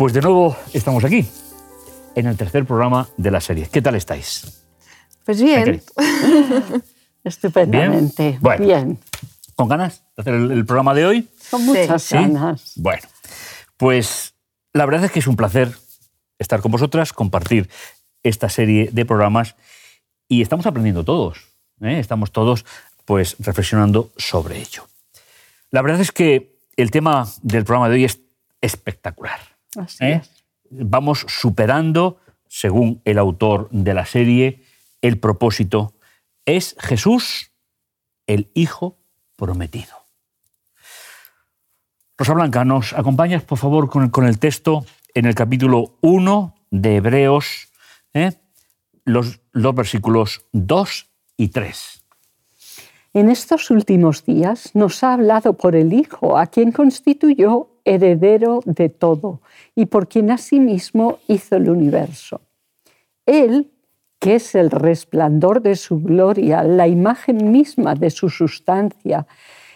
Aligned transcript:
Pues 0.00 0.14
de 0.14 0.22
nuevo 0.22 0.56
estamos 0.72 1.04
aquí, 1.04 1.28
en 2.14 2.26
el 2.26 2.34
tercer 2.34 2.64
programa 2.64 3.06
de 3.18 3.30
la 3.30 3.38
serie. 3.38 3.68
¿Qué 3.70 3.82
tal 3.82 3.96
estáis? 3.96 4.64
Pues 5.26 5.42
bien. 5.42 5.82
¿Qué 5.94 6.80
Estupendamente. 7.24 8.38
Bueno. 8.40 8.64
Bien. 8.64 8.98
¿Con 9.54 9.68
ganas 9.68 10.02
de 10.16 10.22
hacer 10.22 10.34
el, 10.36 10.52
el 10.52 10.64
programa 10.64 10.94
de 10.94 11.04
hoy? 11.04 11.28
Con 11.50 11.66
muchas 11.66 12.02
¿Sí? 12.02 12.14
ganas. 12.14 12.72
Bueno, 12.76 13.02
pues 13.76 14.32
la 14.72 14.86
verdad 14.86 15.04
es 15.04 15.10
que 15.10 15.18
es 15.18 15.26
un 15.26 15.36
placer 15.36 15.70
estar 16.38 16.62
con 16.62 16.72
vosotras, 16.72 17.12
compartir 17.12 17.68
esta 18.22 18.48
serie 18.48 18.88
de 18.90 19.04
programas 19.04 19.54
y 20.28 20.40
estamos 20.40 20.64
aprendiendo 20.64 21.04
todos. 21.04 21.46
¿eh? 21.82 21.98
Estamos 21.98 22.32
todos 22.32 22.64
pues 23.04 23.36
reflexionando 23.38 24.12
sobre 24.16 24.60
ello. 24.60 24.86
La 25.70 25.82
verdad 25.82 26.00
es 26.00 26.10
que 26.10 26.56
el 26.78 26.90
tema 26.90 27.28
del 27.42 27.64
programa 27.64 27.90
de 27.90 27.96
hoy 27.96 28.04
es 28.06 28.18
espectacular. 28.62 29.49
Así 29.76 30.04
¿eh? 30.04 30.22
es. 30.22 30.44
Vamos 30.70 31.26
superando, 31.28 32.18
según 32.48 33.02
el 33.04 33.18
autor 33.18 33.68
de 33.70 33.94
la 33.94 34.06
serie, 34.06 34.64
el 35.02 35.18
propósito. 35.18 35.94
Es 36.44 36.76
Jesús 36.78 37.50
el 38.26 38.50
Hijo 38.54 38.98
prometido. 39.36 39.96
Rosa 42.16 42.34
Blanca, 42.34 42.64
¿nos 42.64 42.92
acompañas, 42.92 43.42
por 43.42 43.58
favor, 43.58 43.88
con 43.88 44.04
el, 44.04 44.10
con 44.10 44.26
el 44.26 44.38
texto 44.38 44.84
en 45.14 45.26
el 45.26 45.34
capítulo 45.34 45.96
1 46.02 46.54
de 46.70 46.96
Hebreos, 46.96 47.68
¿eh? 48.12 48.32
los, 49.04 49.40
los 49.52 49.74
versículos 49.74 50.44
2 50.52 51.08
y 51.38 51.48
3? 51.48 51.99
En 53.12 53.28
estos 53.28 53.72
últimos 53.72 54.24
días 54.24 54.70
nos 54.74 55.02
ha 55.02 55.14
hablado 55.14 55.54
por 55.54 55.74
el 55.74 55.92
Hijo, 55.92 56.38
a 56.38 56.46
quien 56.46 56.70
constituyó 56.70 57.66
heredero 57.84 58.60
de 58.64 58.88
todo 58.88 59.40
y 59.74 59.86
por 59.86 60.06
quien 60.06 60.30
asimismo 60.30 61.18
hizo 61.26 61.56
el 61.56 61.70
universo. 61.70 62.40
Él, 63.26 63.72
que 64.20 64.36
es 64.36 64.54
el 64.54 64.70
resplandor 64.70 65.60
de 65.60 65.74
su 65.74 66.00
gloria, 66.00 66.62
la 66.62 66.86
imagen 66.86 67.50
misma 67.50 67.96
de 67.96 68.10
su 68.10 68.28
sustancia, 68.28 69.26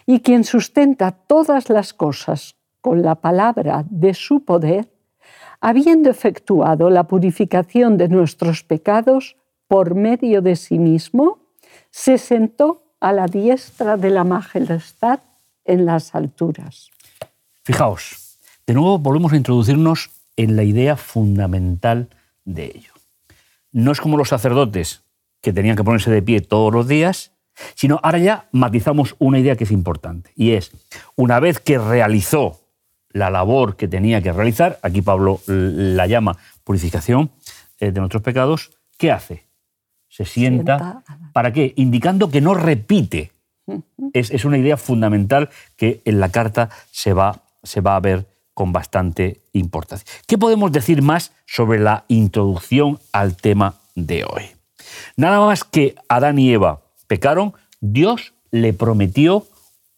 y 0.05 0.21
quien 0.21 0.45
sustenta 0.45 1.11
todas 1.11 1.69
las 1.69 1.93
cosas 1.93 2.55
con 2.79 3.01
la 3.01 3.15
palabra 3.15 3.83
de 3.89 4.13
su 4.13 4.45
poder, 4.45 4.87
habiendo 5.59 6.09
efectuado 6.09 6.89
la 6.89 7.05
purificación 7.05 7.97
de 7.97 8.07
nuestros 8.07 8.63
pecados 8.63 9.35
por 9.67 9.93
medio 9.93 10.41
de 10.41 10.55
sí 10.55 10.79
mismo, 10.79 11.39
se 11.89 12.17
sentó 12.17 12.84
a 13.05 13.11
la 13.11 13.27
diestra 13.27 13.97
de 13.97 14.09
la 14.09 14.23
majestad 14.23 15.19
en 15.63 15.85
las 15.85 16.15
alturas. 16.15 16.89
Fijaos, 17.63 18.39
de 18.65 18.73
nuevo 18.73 18.97
volvemos 18.97 19.31
a 19.31 19.37
introducirnos 19.37 20.09
en 20.35 20.55
la 20.55 20.63
idea 20.63 20.97
fundamental 20.97 22.09
de 22.45 22.65
ello. 22.65 22.93
No 23.71 23.91
es 23.91 24.01
como 24.01 24.17
los 24.17 24.29
sacerdotes 24.29 25.03
que 25.39 25.53
tenían 25.53 25.75
que 25.75 25.83
ponerse 25.83 26.09
de 26.09 26.23
pie 26.23 26.41
todos 26.41 26.73
los 26.73 26.87
días, 26.87 27.31
sino 27.75 27.99
ahora 28.01 28.17
ya 28.17 28.49
matizamos 28.51 29.15
una 29.19 29.37
idea 29.37 29.55
que 29.55 29.65
es 29.65 29.71
importante, 29.71 30.31
y 30.35 30.53
es, 30.53 30.71
una 31.15 31.39
vez 31.39 31.59
que 31.59 31.77
realizó 31.77 32.59
la 33.09 33.29
labor 33.29 33.75
que 33.75 33.87
tenía 33.87 34.19
que 34.23 34.33
realizar, 34.33 34.79
aquí 34.81 35.03
Pablo 35.03 35.41
la 35.45 36.07
llama 36.07 36.37
purificación 36.63 37.29
eh, 37.79 37.91
de 37.91 37.99
nuestros 37.99 38.23
pecados, 38.23 38.71
¿qué 38.97 39.11
hace? 39.11 39.44
Se 40.15 40.23
sienta, 40.23 40.77
Sienta. 40.77 41.31
¿para 41.33 41.51
qué? 41.51 41.73
Indicando 41.75 42.29
que 42.29 42.39
no 42.39 42.53
repite. 42.53 43.33
Es, 44.13 44.31
es 44.31 44.45
una 44.45 44.57
idea 44.57 44.77
fundamental 44.77 45.49
que 45.75 46.01
en 46.05 46.21
la 46.21 46.29
carta 46.29 46.69
se 46.89 47.11
va, 47.11 47.41
se 47.63 47.81
va 47.81 47.97
a 47.97 47.99
ver 47.99 48.25
con 48.53 48.71
bastante 48.71 49.41
importancia. 49.51 50.07
¿Qué 50.25 50.37
podemos 50.37 50.71
decir 50.71 51.01
más 51.01 51.33
sobre 51.45 51.79
la 51.79 52.05
introducción 52.07 52.97
al 53.11 53.35
tema 53.35 53.75
de 53.93 54.23
hoy? 54.23 54.43
Nada 55.17 55.45
más 55.45 55.65
que 55.65 55.95
Adán 56.07 56.39
y 56.39 56.53
Eva 56.53 56.79
pecaron, 57.07 57.53
Dios 57.81 58.33
le 58.51 58.71
prometió 58.71 59.45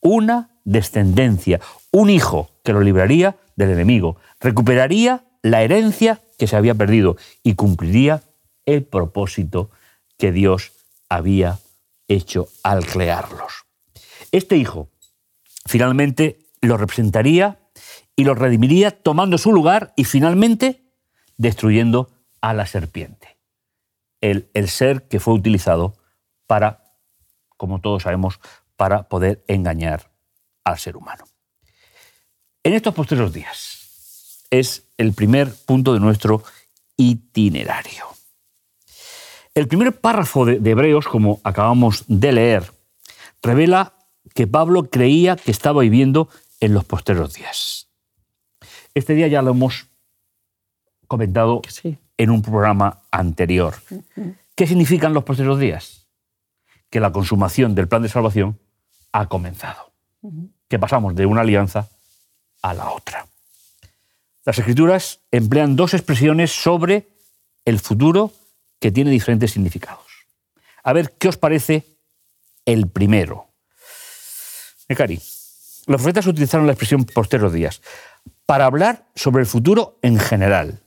una 0.02 0.50
descendencia, 0.64 1.60
un 1.92 2.10
hijo 2.10 2.50
que 2.64 2.74
lo 2.74 2.82
libraría 2.82 3.36
del 3.56 3.70
enemigo, 3.70 4.18
recuperaría 4.40 5.26
la 5.44 5.62
herencia 5.62 6.22
que 6.40 6.48
se 6.48 6.56
había 6.56 6.74
perdido 6.74 7.18
y 7.44 7.54
cumpliría 7.54 8.24
el 8.66 8.82
propósito 8.84 9.70
que 10.18 10.32
Dios 10.32 10.72
había 11.10 11.60
hecho 12.08 12.48
al 12.64 12.86
crearlos. 12.86 13.66
Este 14.32 14.58
hijo 14.58 14.90
finalmente 15.66 16.40
lo 16.62 16.78
representaría 16.78 17.60
y 18.16 18.24
lo 18.24 18.34
redimiría 18.34 18.92
tomando 18.92 19.38
su 19.38 19.52
lugar 19.54 19.94
y 19.96 20.06
finalmente 20.06 20.84
destruyendo 21.38 22.10
a 22.42 22.54
la 22.54 22.66
serpiente, 22.66 23.38
el, 24.22 24.50
el 24.54 24.70
ser 24.70 25.08
que 25.08 25.20
fue 25.20 25.34
utilizado 25.34 25.96
para, 26.48 26.94
como 27.58 27.80
todos 27.80 28.04
sabemos, 28.04 28.40
para 28.76 29.04
poder 29.04 29.44
engañar 29.48 30.12
al 30.64 30.80
ser 30.80 30.98
humano. 30.98 31.26
En 32.64 32.74
estos 32.74 32.94
posteriores 32.94 33.34
días 33.34 34.46
es 34.50 34.84
el 34.98 35.14
primer 35.14 35.54
punto 35.66 35.94
de 35.94 36.00
nuestro 36.00 36.44
itinerario. 36.96 38.17
El 39.58 39.68
primer 39.68 40.00
párrafo 40.00 40.46
de, 40.46 40.60
de 40.60 40.70
Hebreos, 40.70 41.08
como 41.08 41.42
acabamos 41.44 42.06
de 42.08 42.32
leer, 42.32 42.72
revela 43.42 43.94
que 44.36 44.46
Pablo 44.46 44.84
creía 44.92 45.36
que 45.36 45.50
estaba 45.50 45.82
viviendo 45.82 46.30
en 46.60 46.76
los 46.76 46.86
posteriores 46.86 47.34
días. 47.34 47.88
Este 48.94 49.16
día 49.16 49.28
ya 49.28 49.42
lo 49.42 49.50
hemos 49.50 49.88
comentado 51.08 51.64
Sí. 51.68 51.98
en 52.20 52.30
un 52.30 52.44
programa 52.44 53.00
anterior. 53.10 53.74
¿Qué 54.54 54.68
significan 54.68 55.16
los 55.16 55.24
posteriores 55.24 55.60
días? 55.60 56.06
Que 56.92 57.00
la 57.00 57.12
consumación 57.12 57.74
del 57.74 57.88
plan 57.88 58.04
de 58.04 58.10
salvación 58.10 58.60
ha 59.12 59.28
comenzado. 59.28 59.92
Que 60.68 60.78
pasamos 60.78 61.16
de 61.16 61.26
una 61.26 61.42
alianza 61.42 61.90
a 62.62 62.76
la 62.76 62.92
otra. 62.92 63.26
Las 64.46 64.60
escrituras 64.60 65.22
emplean 65.32 65.76
dos 65.76 65.96
expresiones 65.96 66.52
sobre 66.52 67.08
el 67.66 67.80
futuro 67.80 68.32
que 68.80 68.92
tiene 68.92 69.12
diferentes 69.12 69.52
significados. 69.52 70.06
A 70.84 70.94
ver, 70.94 71.14
¿qué 71.18 71.28
os 71.28 71.38
parece 71.38 71.84
el 72.66 72.88
primero? 72.88 73.48
Mecari, 74.90 75.16
los 75.16 76.02
profetas 76.02 76.28
utilizaron 76.28 76.66
la 76.66 76.74
expresión 76.74 77.06
posteriores 77.06 77.54
días 77.54 77.82
para 78.46 78.66
hablar 78.66 79.06
sobre 79.16 79.42
el 79.42 79.48
futuro 79.48 80.00
en 80.02 80.18
general. 80.20 80.80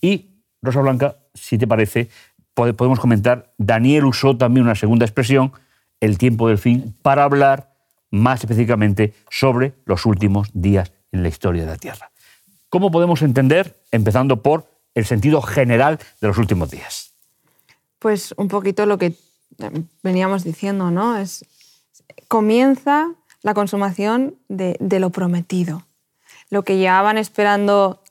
Y, 0.00 0.30
Rosa 0.60 0.80
Blanca, 0.80 1.16
si 1.34 1.58
te 1.58 1.66
parece, 1.66 2.08
pode- 2.54 2.74
podemos 2.74 2.98
comentar, 2.98 3.52
Daniel 3.58 4.06
usó 4.06 4.36
también 4.36 4.64
una 4.64 4.74
segunda 4.74 5.06
expresión, 5.06 5.52
el 6.00 6.18
tiempo 6.18 6.48
del 6.48 6.58
fin, 6.58 6.96
para 7.02 7.24
hablar 7.24 7.72
más 8.10 8.40
específicamente 8.40 9.14
sobre 9.30 9.74
los 9.86 10.04
últimos 10.04 10.50
días 10.52 10.92
en 11.12 11.22
la 11.22 11.28
historia 11.28 11.62
de 11.62 11.68
la 11.70 11.76
Tierra. 11.76 12.10
¿Cómo 12.68 12.90
podemos 12.90 13.22
entender, 13.22 13.80
empezando 13.92 14.42
por 14.42 14.66
el 14.94 15.04
sentido 15.04 15.42
general 15.42 15.98
de 16.20 16.28
los 16.28 16.38
últimos 16.38 16.70
días? 16.70 17.12
Pues 17.98 18.34
un 18.36 18.48
poquito 18.48 18.86
lo 18.86 18.98
que 18.98 19.14
veníamos 20.02 20.44
diciendo, 20.44 20.90
¿no? 20.90 21.16
Es, 21.16 21.44
comienza 22.28 23.10
la 23.42 23.54
consumación 23.54 24.36
de, 24.48 24.76
de 24.80 25.00
lo 25.00 25.10
prometido. 25.10 25.84
Lo 26.50 26.62
que 26.64 26.76
llevaban 26.76 27.18
esperando 27.18 28.02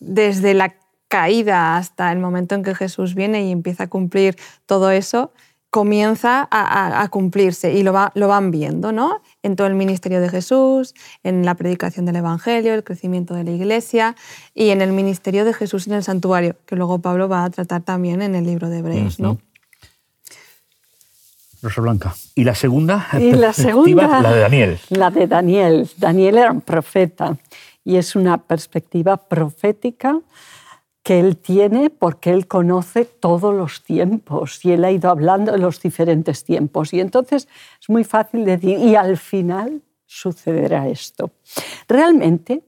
desde 0.00 0.54
la 0.54 0.74
caída 1.08 1.76
hasta 1.76 2.12
el 2.12 2.18
momento 2.18 2.54
en 2.54 2.62
que 2.62 2.74
Jesús 2.74 3.14
viene 3.14 3.44
y 3.44 3.52
empieza 3.52 3.84
a 3.84 3.88
cumplir 3.88 4.36
todo 4.66 4.90
eso, 4.90 5.32
comienza 5.70 6.40
a, 6.50 6.60
a- 6.62 7.02
a 7.02 7.08
cumplirse 7.08 7.72
y 7.74 7.82
lo, 7.82 7.92
va- 7.92 8.12
lo 8.14 8.28
van 8.28 8.50
viendo, 8.50 8.92
¿no? 8.92 9.20
En 9.42 9.56
todo 9.56 9.66
el 9.66 9.74
ministerio 9.74 10.20
de 10.20 10.28
Jesús, 10.30 10.94
en 11.22 11.44
la 11.44 11.54
predicación 11.54 12.06
del 12.06 12.16
Evangelio, 12.16 12.72
el 12.74 12.82
crecimiento 12.84 13.34
de 13.34 13.44
la 13.44 13.50
Iglesia 13.50 14.16
y 14.54 14.70
en 14.70 14.80
el 14.80 14.92
ministerio 14.92 15.44
de 15.44 15.52
Jesús 15.52 15.86
en 15.86 15.94
el 15.94 16.02
santuario, 16.02 16.56
que 16.66 16.76
luego 16.76 17.00
Pablo 17.00 17.28
va 17.28 17.44
a 17.44 17.50
tratar 17.50 17.82
también 17.82 18.22
en 18.22 18.34
el 18.34 18.46
libro 18.46 18.68
de 18.70 18.78
Hebreos, 18.78 19.20
¿no? 19.20 19.38
Rosa 21.62 21.80
Blanca. 21.80 22.14
¿Y 22.34 22.44
la 22.44 22.54
segunda? 22.54 23.06
Y 23.18 23.32
la 23.32 23.48
perspectiva? 23.48 23.52
segunda, 23.52 24.20
La 24.20 24.32
de 24.32 24.40
Daniel. 24.40 24.78
La 24.90 25.10
de 25.10 25.26
Daniel. 25.26 25.90
Daniel 25.96 26.38
era 26.38 26.52
un 26.52 26.60
profeta 26.60 27.36
y 27.84 27.96
es 27.96 28.14
una 28.14 28.38
perspectiva 28.38 29.16
profética 29.16 30.20
que 31.06 31.20
él 31.20 31.36
tiene 31.36 31.88
porque 31.88 32.30
él 32.30 32.48
conoce 32.48 33.04
todos 33.04 33.54
los 33.54 33.84
tiempos 33.84 34.64
y 34.64 34.72
él 34.72 34.84
ha 34.84 34.90
ido 34.90 35.08
hablando 35.08 35.52
de 35.52 35.58
los 35.58 35.80
diferentes 35.80 36.42
tiempos. 36.42 36.92
Y 36.92 36.98
entonces 36.98 37.46
es 37.80 37.88
muy 37.88 38.02
fácil 38.02 38.44
decir, 38.44 38.76
y 38.76 38.96
al 38.96 39.16
final 39.16 39.82
sucederá 40.04 40.88
esto. 40.88 41.30
Realmente 41.86 42.64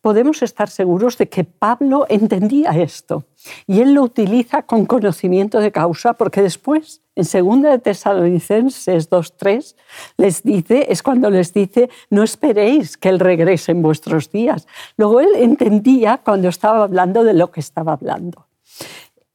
podemos 0.00 0.42
estar 0.42 0.70
seguros 0.70 1.18
de 1.18 1.28
que 1.28 1.44
Pablo 1.44 2.06
entendía 2.08 2.70
esto. 2.70 3.26
Y 3.66 3.80
él 3.80 3.94
lo 3.94 4.02
utiliza 4.02 4.62
con 4.62 4.86
conocimiento 4.86 5.60
de 5.60 5.72
causa 5.72 6.14
porque 6.14 6.42
después, 6.42 7.02
en 7.14 7.24
2 7.24 7.62
de 7.62 7.78
Tesalonicenses 7.78 9.10
2.3, 9.10 9.74
les 10.16 10.42
dice, 10.42 10.86
es 10.88 11.02
cuando 11.02 11.30
les 11.30 11.52
dice, 11.52 11.90
no 12.10 12.22
esperéis 12.22 12.96
que 12.96 13.08
él 13.08 13.18
regrese 13.18 13.72
en 13.72 13.82
vuestros 13.82 14.30
días. 14.30 14.66
Luego 14.96 15.20
él 15.20 15.30
entendía 15.36 16.20
cuando 16.24 16.48
estaba 16.48 16.84
hablando 16.84 17.24
de 17.24 17.34
lo 17.34 17.50
que 17.50 17.60
estaba 17.60 17.92
hablando. 17.92 18.46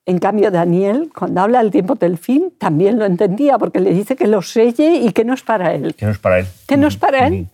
En 0.05 0.19
cambio, 0.19 0.51
Daniel, 0.51 1.11
cuando 1.13 1.41
habla 1.41 1.61
del 1.61 1.69
tiempo 1.69 1.95
del 1.95 2.17
fin, 2.17 2.53
también 2.57 2.97
lo 2.97 3.03
entendía, 3.03 3.57
porque 3.57 3.81
le 3.81 3.93
dice 3.93 4.15
que 4.15 4.25
lo 4.25 4.41
selle 4.41 4.95
y 4.95 5.11
que 5.11 5.25
no 5.25 5.33
es 5.33 5.43
para 5.43 5.73
él. 5.73 5.95
Que 5.95 6.05
no 6.05 6.11
es 6.11 6.17
para 6.17 6.39
él. 6.39 6.47
Que 6.65 6.77
no 6.77 6.87
es 6.87 6.95
para 6.95 7.27
él. 7.27 7.47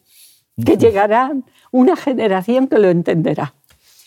Que 0.64 0.78
llegará 0.78 1.32
una 1.72 1.96
generación 1.96 2.68
que 2.68 2.78
lo 2.78 2.90
entenderá. 2.90 3.56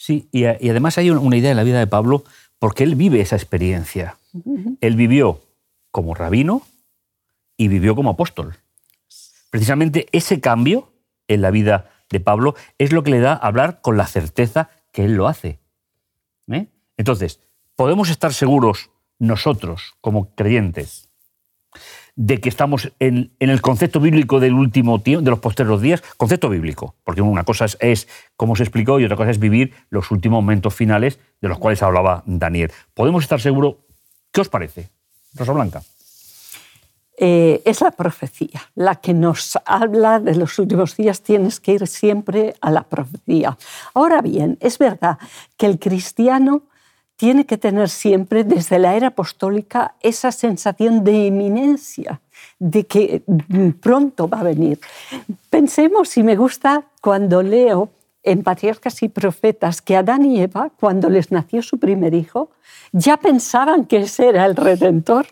Sí, 0.07 0.29
y, 0.31 0.45
además 0.45 0.99
hay 0.99 1.11
una 1.11 1.37
idea 1.37 1.51
en 1.51 1.57
la 1.57 1.65
vida 1.65 1.81
de 1.81 1.89
Pablo, 1.89 2.23
porque 2.61 2.85
él 2.85 2.95
vive 2.95 3.21
esa 3.21 3.35
experiencia. 3.35 4.17
Él 4.81 4.95
vivió 4.95 5.43
como 5.91 6.15
rabino 6.15 6.63
y 7.57 7.67
vivió 7.67 7.97
como 7.97 8.11
apóstol. 8.11 8.57
Precisamente 9.51 10.07
ese 10.13 10.41
cambio 10.41 10.93
en 11.27 11.41
la 11.43 11.51
vida 11.51 11.91
de 12.09 12.21
Pablo 12.21 12.55
es 12.79 12.93
lo 12.93 13.03
que 13.03 13.11
le 13.11 13.19
da 13.19 13.33
a 13.33 13.49
hablar 13.49 13.81
con 13.81 13.97
la 13.97 14.07
certeza 14.07 14.71
que 14.93 15.05
él 15.05 15.15
lo 15.15 15.27
hace. 15.27 15.59
¿Eh? 16.53 16.69
Entonces, 16.97 17.41
podemos 17.75 18.09
estar 18.09 18.33
seguros 18.33 18.91
nosotros, 19.19 19.95
como 20.01 20.37
creyentes, 20.37 21.09
de 22.17 22.41
que 22.41 22.49
estamos 22.49 22.93
en, 22.99 23.31
el 23.39 23.61
concepto 23.61 24.01
bíblico 24.01 24.41
del 24.41 24.55
último 24.55 25.01
tiempo, 25.01 25.23
de 25.23 25.31
los 25.31 25.39
posteriores 25.39 25.83
días, 25.83 26.03
concepto 26.17 26.49
bíblico, 26.49 26.95
porque 27.05 27.21
una 27.21 27.45
cosa 27.45 27.67
es, 27.79 28.09
como 28.37 28.57
se 28.57 28.63
explicó 28.63 28.99
y 28.99 29.05
otra 29.05 29.17
cosa 29.17 29.31
es 29.31 29.39
vivir 29.39 29.75
los 29.91 30.11
últimos 30.11 30.43
momentos 30.43 30.75
finales 30.75 31.21
de 31.43 31.49
los 31.49 31.59
cuales 31.59 31.83
hablaba 31.83 32.23
Daniel. 32.27 32.73
¿Podemos 32.95 33.23
estar 33.23 33.41
seguros? 33.41 33.77
¿Qué 34.33 34.41
os 34.41 34.49
parece? 34.49 34.89
Rosa 35.35 35.53
Blanca. 35.53 35.83
Eh, 37.19 37.63
es 37.65 37.81
la 37.81 37.91
profecía, 37.91 38.61
la 38.75 38.97
que 38.97 39.15
nos 39.15 39.59
habla 39.65 40.21
de 40.21 40.35
los 40.35 40.59
últimos 40.59 40.97
días, 40.97 41.23
tienes 41.23 41.61
que 41.61 41.73
ir 41.73 41.87
siempre 41.87 42.55
a 42.61 42.71
la 42.71 42.83
profecía. 42.83 43.57
Ahora 43.95 44.21
bien, 44.21 44.59
es 44.61 44.79
verdad 44.79 45.19
que 45.57 45.67
el 45.67 45.79
cristiano 45.79 46.65
tiene 47.17 47.47
que 47.47 47.57
tener 47.57 47.89
siempre 47.89 48.45
desde 48.45 48.79
la 48.79 48.95
era 48.95 49.09
apostólica 49.09 49.95
esa 50.01 50.31
sensación 50.33 51.03
de 51.03 51.27
eminencia, 51.27 52.21
de 52.59 52.85
que 52.85 53.23
pronto 53.81 54.29
va 54.29 54.41
a 54.41 54.45
venir. 54.45 54.79
Pensemos, 55.51 56.11
si 56.11 56.23
me 56.23 56.37
gusta, 56.37 56.85
cuando 57.01 57.43
leo 57.43 57.91
en 58.23 58.43
Patriarcas 58.43 59.03
y 59.03 59.09
Profetas 59.09 59.81
que 59.81 59.97
Adán 59.97 60.25
y 60.25 60.41
Eva, 60.41 60.71
cuando 60.79 61.09
les 61.09 61.31
nació 61.31 61.63
su 61.63 61.79
primer 61.79 62.13
hijo, 62.13 62.51
ya 62.93 63.17
pensaban 63.17 63.87
que 63.87 63.99
ese 63.99 64.29
era 64.29 64.45
el 64.45 64.57
Redentor, 64.57 65.27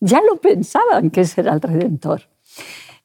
ya 0.00 0.20
lo 0.22 0.36
pensaban 0.36 1.10
que 1.10 1.22
ese 1.22 1.42
era 1.42 1.52
el 1.52 1.60
Redentor. 1.60 2.22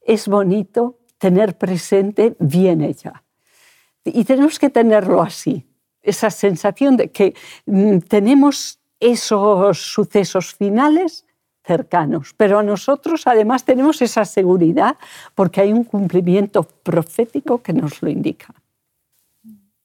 Es 0.02 0.28
bonito 0.28 1.00
tener 1.18 1.58
presente, 1.58 2.36
viene 2.40 2.94
ya. 2.94 3.24
Y 4.04 4.24
tenemos 4.24 4.58
que 4.58 4.70
tenerlo 4.70 5.22
así, 5.22 5.66
esa 6.04 6.30
sensación 6.30 6.98
de 6.98 7.12
que 7.12 7.36
mm, 7.66 8.00
tenemos 8.00 8.80
esos 9.00 9.80
sucesos 9.80 10.54
finales 10.54 11.26
cercanos, 11.64 12.34
pero 12.38 12.60
a 12.60 12.64
nosotros 12.64 13.28
además 13.28 13.66
tenemos 13.66 14.02
esa 14.02 14.26
seguridad 14.26 14.98
porque 15.36 15.62
hay 15.62 15.72
un 15.72 15.84
cumplimiento 15.84 16.64
profético 16.64 17.62
que 17.62 17.74
nos 17.74 18.02
lo 18.02 18.10
indica. 18.10 18.54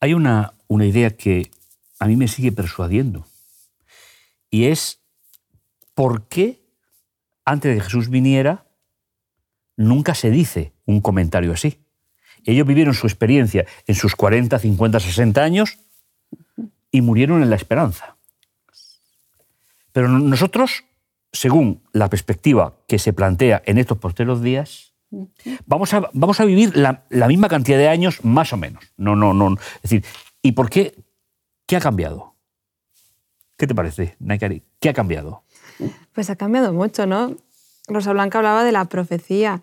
Hay 0.01 0.15
una, 0.15 0.55
una 0.69 0.87
idea 0.87 1.11
que 1.17 1.51
a 1.99 2.07
mí 2.07 2.17
me 2.17 2.29
sigue 2.29 2.53
persuadiendo 2.53 3.27
y 4.51 4.67
es 4.67 5.01
por 5.95 6.25
qué 6.29 6.61
antes 7.45 7.75
de 7.75 7.81
Jesús 7.81 8.09
viniera 8.09 8.67
nunca 9.77 10.15
se 10.15 10.31
dice 10.31 10.73
un 10.85 11.01
comentario 11.01 11.53
así. 11.53 11.79
Ellos 12.45 12.67
vivieron 12.67 12.95
su 12.95 13.07
experiencia 13.07 13.67
en 13.87 13.95
sus 13.95 14.15
40, 14.15 14.59
50, 14.59 15.01
60 15.01 15.43
años 15.43 15.79
y 16.97 17.03
murieron 17.03 17.43
en 17.43 17.51
la 17.51 17.57
esperanza. 17.57 18.17
Pero 19.93 20.09
nosotros, 20.09 20.85
según 21.31 21.83
la 21.93 22.09
perspectiva 22.09 22.75
que 22.89 22.99
se 22.99 23.13
plantea 23.13 23.63
en 23.67 23.77
estos 23.77 23.99
posteros 23.99 24.41
días, 24.41 24.95
vamos 25.67 25.93
a, 25.93 26.09
vamos 26.15 26.41
a 26.41 26.47
vivir 26.47 26.75
la, 26.75 27.05
misma 27.29 27.51
cantidad 27.51 27.77
de 27.77 27.89
años 27.89 28.25
más 28.25 28.55
o 28.55 28.57
menos. 28.57 28.83
No, 28.97 29.15
no, 29.15 29.35
no. 29.35 29.59
Es 29.77 29.83
decir, 29.83 30.07
¿y 30.41 30.53
por 30.53 30.71
qué? 30.71 30.95
¿Qué 31.67 31.77
ha 31.77 31.81
cambiado? 31.81 32.35
¿Qué 33.59 33.67
te 33.67 33.75
parece, 33.75 34.17
Naikari? 34.19 34.63
¿Qué 34.81 34.89
ha 34.89 34.95
cambiado? 34.95 35.43
Pues 36.15 36.31
ha 36.31 36.37
cambiado 36.37 36.73
mucho, 36.73 37.07
¿no? 37.07 37.37
Rosa 37.89 38.15
Blanca 38.15 38.39
hablaba 38.39 38.65
de 38.65 38.73
la 38.73 38.87
profecía. 38.87 39.61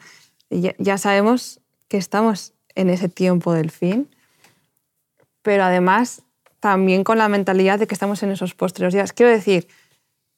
ya 0.51 0.97
sabemos 0.99 1.61
que 1.87 1.97
estamos 1.97 2.53
en 2.75 2.91
ese 2.91 3.09
tiempo 3.09 3.53
del 3.53 3.71
fin, 3.71 4.07
pero 5.41 5.63
además 5.63 6.21
también 6.63 7.03
con 7.03 7.17
la 7.17 7.27
mentalidad 7.27 7.77
de 7.77 7.87
que 7.87 7.93
estamos 7.93 8.23
en 8.23 8.31
esos 8.31 8.55
posteriores 8.55 8.93
días. 8.93 9.11
Quiero 9.11 9.29
decir, 9.29 9.67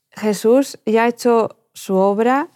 Jesús 0.10 0.80
ya 0.84 1.04
ha 1.04 1.08
hecho 1.08 1.56
su 1.74 1.94
obra 1.98 2.48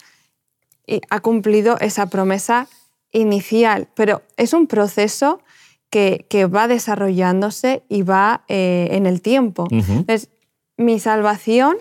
y 0.87 1.01
ha 1.11 1.19
cumplido 1.19 1.77
esa 1.79 2.07
promesa 2.07 2.67
inicial, 3.11 3.87
pero 3.93 4.23
es 4.37 4.53
un 4.53 4.65
proceso 4.65 5.43
que, 5.91 6.25
va 6.51 6.67
desarrollándose 6.67 7.83
y 7.89 8.01
va 8.01 8.43
eh, 8.47 8.87
en 8.89 9.05
el 9.05 9.21
tiempo. 9.21 9.67
Entonces, 9.69 10.29
mi 10.75 10.99
salvación 10.99 11.77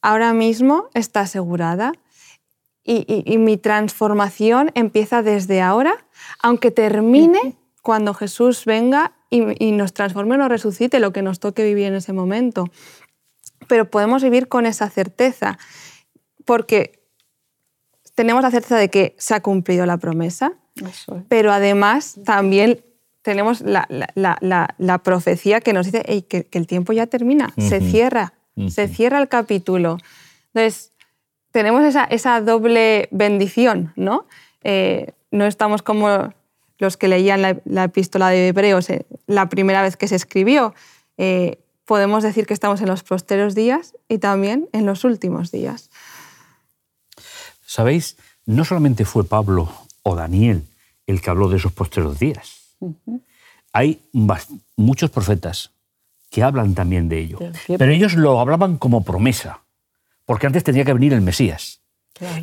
ahora 0.00 0.32
mismo 0.32 0.88
está 0.94 1.20
asegurada 1.20 1.92
y, 2.82 3.36
mi 3.36 3.58
transformación 3.58 4.70
empieza 4.74 5.22
desde 5.22 5.60
ahora, 5.60 6.06
aunque 6.42 6.70
termine 6.70 7.56
cuando 7.82 8.14
Jesús 8.14 8.64
venga 8.64 9.15
y, 9.30 9.72
nos 9.72 9.92
transforme 9.92 10.34
o 10.34 10.38
nos 10.38 10.48
resucite 10.48 11.00
lo 11.00 11.12
que 11.12 11.22
nos 11.22 11.40
toque 11.40 11.64
vivir 11.64 11.86
en 11.86 11.94
ese 11.94 12.12
momento. 12.12 12.70
Pero 13.68 13.90
podemos 13.90 14.22
vivir 14.22 14.48
con 14.48 14.66
esa 14.66 14.88
certeza, 14.90 15.58
porque 16.44 17.02
tenemos 18.14 18.42
la 18.42 18.50
certeza 18.50 18.76
de 18.76 18.88
que 18.88 19.14
se 19.18 19.34
ha 19.34 19.40
cumplido 19.40 19.86
la 19.86 19.98
promesa, 19.98 20.52
pero 21.28 21.52
además 21.52 22.18
también 22.24 22.84
tenemos 23.22 23.62
la, 23.62 25.00
profecía 25.02 25.60
que 25.60 25.72
nos 25.72 25.86
dice 25.86 26.02
que, 26.28 26.48
el 26.52 26.66
tiempo 26.66 26.92
ya 26.92 27.06
termina, 27.06 27.52
se 27.58 27.80
cierra, 27.80 28.34
se 28.68 28.88
cierra 28.88 29.20
el 29.20 29.28
capítulo. 29.28 29.98
Entonces, 30.54 30.92
tenemos 31.50 31.82
esa, 32.10 32.40
doble 32.40 33.08
bendición, 33.10 33.92
¿no? 33.96 34.26
Eh, 34.62 35.12
no 35.30 35.46
estamos 35.46 35.82
como 35.82 36.32
los 36.78 36.96
que 36.96 37.08
leían 37.08 37.42
la, 37.64 37.84
epístola 37.84 38.28
de 38.30 38.48
Hebreos 38.48 38.90
eh, 38.90 39.06
la 39.26 39.48
primera 39.48 39.82
vez 39.82 39.96
que 39.96 40.08
se 40.08 40.16
escribió, 40.16 40.74
eh, 41.18 41.58
podemos 41.84 42.22
decir 42.22 42.46
que 42.46 42.54
estamos 42.54 42.80
en 42.80 42.88
los 42.88 43.02
posteros 43.02 43.54
días 43.54 43.94
y 44.08 44.18
también 44.18 44.68
en 44.72 44.86
los 44.86 45.04
últimos 45.04 45.50
días. 45.50 45.90
Sabéis, 47.64 48.16
no 48.44 48.64
solamente 48.64 49.04
fue 49.04 49.24
Pablo 49.24 49.72
o 50.02 50.14
Daniel 50.14 50.64
el 51.06 51.20
que 51.20 51.30
habló 51.30 51.48
de 51.48 51.56
esos 51.56 51.72
posteros 51.72 52.18
días. 52.18 52.76
Hay 53.72 54.00
muchos 54.76 55.10
profetas 55.10 55.70
que 56.30 56.42
hablan 56.42 56.74
también 56.74 57.08
de 57.08 57.18
ello, 57.18 57.38
pero 57.66 57.92
ellos 57.92 58.14
lo 58.14 58.40
hablaban 58.40 58.76
como 58.76 59.04
promesa, 59.04 59.60
porque 60.24 60.46
antes 60.46 60.64
tenía 60.64 60.84
que 60.84 60.92
venir 60.92 61.12
el 61.12 61.20
Mesías. 61.20 61.80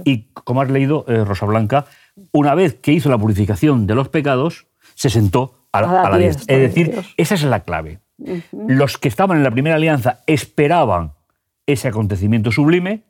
Y 0.04 0.26
como 0.34 0.62
has 0.62 0.70
leído, 0.70 1.06
eh, 1.08 1.24
Rosa 1.24 1.46
Blanca, 1.46 1.86
una 2.32 2.56
vez 2.56 2.76
que 2.76 2.92
hizo 2.92 3.10
la 3.10 3.18
purificación 3.18 3.88
de 3.88 3.96
los 3.96 4.10
pecados, 4.10 4.68
se 4.96 5.10
sentó 5.10 5.68
a 5.72 5.82
la, 5.82 6.18
diestra. 6.18 6.56
Es 6.56 6.62
decir, 6.62 7.02
esa 7.18 7.36
es 7.36 7.44
la 7.44 7.62
clave. 7.62 8.00
Los 8.52 8.98
que 8.98 9.08
estaban 9.08 9.38
en 9.38 9.44
la 9.44 9.52
primera 9.52 9.76
alianza 9.76 10.20
esperaban 10.28 11.14
ese 11.66 11.88
acontecimiento 11.88 12.52
sublime, 12.52 13.04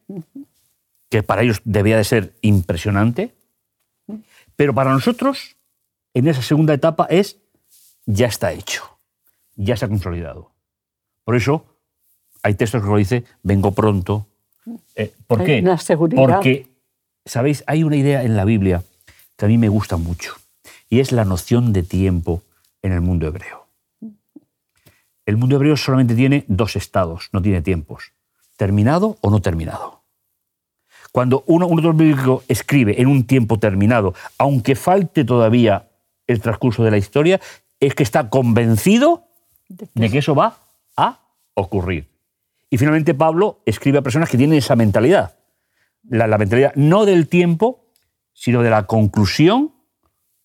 que 1.09 1.23
para 1.23 1.41
ellos 1.41 1.61
debía 1.65 1.97
de 1.97 2.03
ser 2.03 2.33
impresionante, 2.41 3.33
pero 4.55 4.73
para 4.73 4.91
nosotros, 4.91 5.57
en 6.13 6.27
esa 6.27 6.41
segunda 6.41 6.73
etapa, 6.73 7.07
es 7.09 7.39
ya 8.05 8.27
está 8.27 8.51
hecho, 8.51 8.97
ya 9.55 9.75
se 9.75 9.85
ha 9.85 9.89
consolidado. 9.89 10.51
Por 11.23 11.35
eso 11.35 11.65
hay 12.41 12.55
textos 12.55 12.81
que 12.81 12.89
lo 12.89 12.97
dicen, 12.97 13.25
vengo 13.41 13.71
pronto. 13.71 14.27
Eh, 14.95 15.13
¿Por 15.27 15.43
qué? 15.43 15.61
Porque, 16.15 16.67
¿sabéis? 17.25 17.63
Hay 17.67 17.83
una 17.83 17.95
idea 17.95 18.23
en 18.23 18.35
la 18.35 18.45
Biblia 18.45 18.83
que 19.35 19.45
a 19.45 19.47
mí 19.47 19.57
me 19.57 19.69
gusta 19.69 19.97
mucho, 19.97 20.35
y 20.89 20.99
es 20.99 21.11
la 21.11 21.25
noción 21.25 21.73
de 21.73 21.83
tiempo 21.83 22.43
en 22.81 22.91
el 22.91 23.01
mundo 23.01 23.27
hebreo. 23.27 23.67
El 25.25 25.37
mundo 25.37 25.55
hebreo 25.55 25.77
solamente 25.77 26.15
tiene 26.15 26.45
dos 26.47 26.75
estados, 26.75 27.29
no 27.31 27.41
tiene 27.41 27.61
tiempos, 27.61 28.11
terminado 28.57 29.17
o 29.21 29.29
no 29.29 29.41
terminado. 29.41 30.03
Cuando 31.11 31.43
uno, 31.47 31.67
un 31.67 31.79
autor 31.79 31.95
bíblico 31.95 32.43
escribe 32.47 32.99
en 32.99 33.07
un 33.07 33.25
tiempo 33.25 33.59
terminado, 33.59 34.13
aunque 34.37 34.75
falte 34.75 35.23
todavía 35.23 35.87
el 36.27 36.41
transcurso 36.41 36.83
de 36.83 36.91
la 36.91 36.97
historia, 36.97 37.39
es 37.79 37.95
que 37.95 38.03
está 38.03 38.29
convencido 38.29 39.27
de 39.67 40.09
que 40.09 40.17
eso 40.17 40.35
va 40.35 40.57
a 40.97 41.19
ocurrir. 41.53 42.12
Y 42.73 42.79
finalmente 42.79 43.13
Pablo 43.13 43.61
escribe 43.67 43.99
a 43.99 44.01
personas 44.01 44.31
que 44.31 44.35
tienen 44.35 44.57
esa 44.57 44.75
mentalidad. 44.75 45.37
La, 46.09 46.25
la 46.25 46.39
mentalidad 46.39 46.73
no 46.73 47.05
del 47.05 47.27
tiempo, 47.27 47.85
sino 48.33 48.63
de 48.63 48.71
la 48.71 48.87
conclusión 48.87 49.75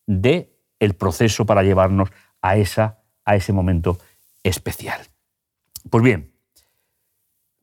del 0.06 0.50
el 0.78 0.92
proceso 0.92 1.46
para 1.46 1.62
llevarnos 1.62 2.10
a, 2.42 2.58
esa, 2.58 2.98
a 3.24 3.34
ese 3.34 3.54
momento 3.54 3.98
especial. 4.42 5.00
Pues 5.88 6.04
bien, 6.04 6.30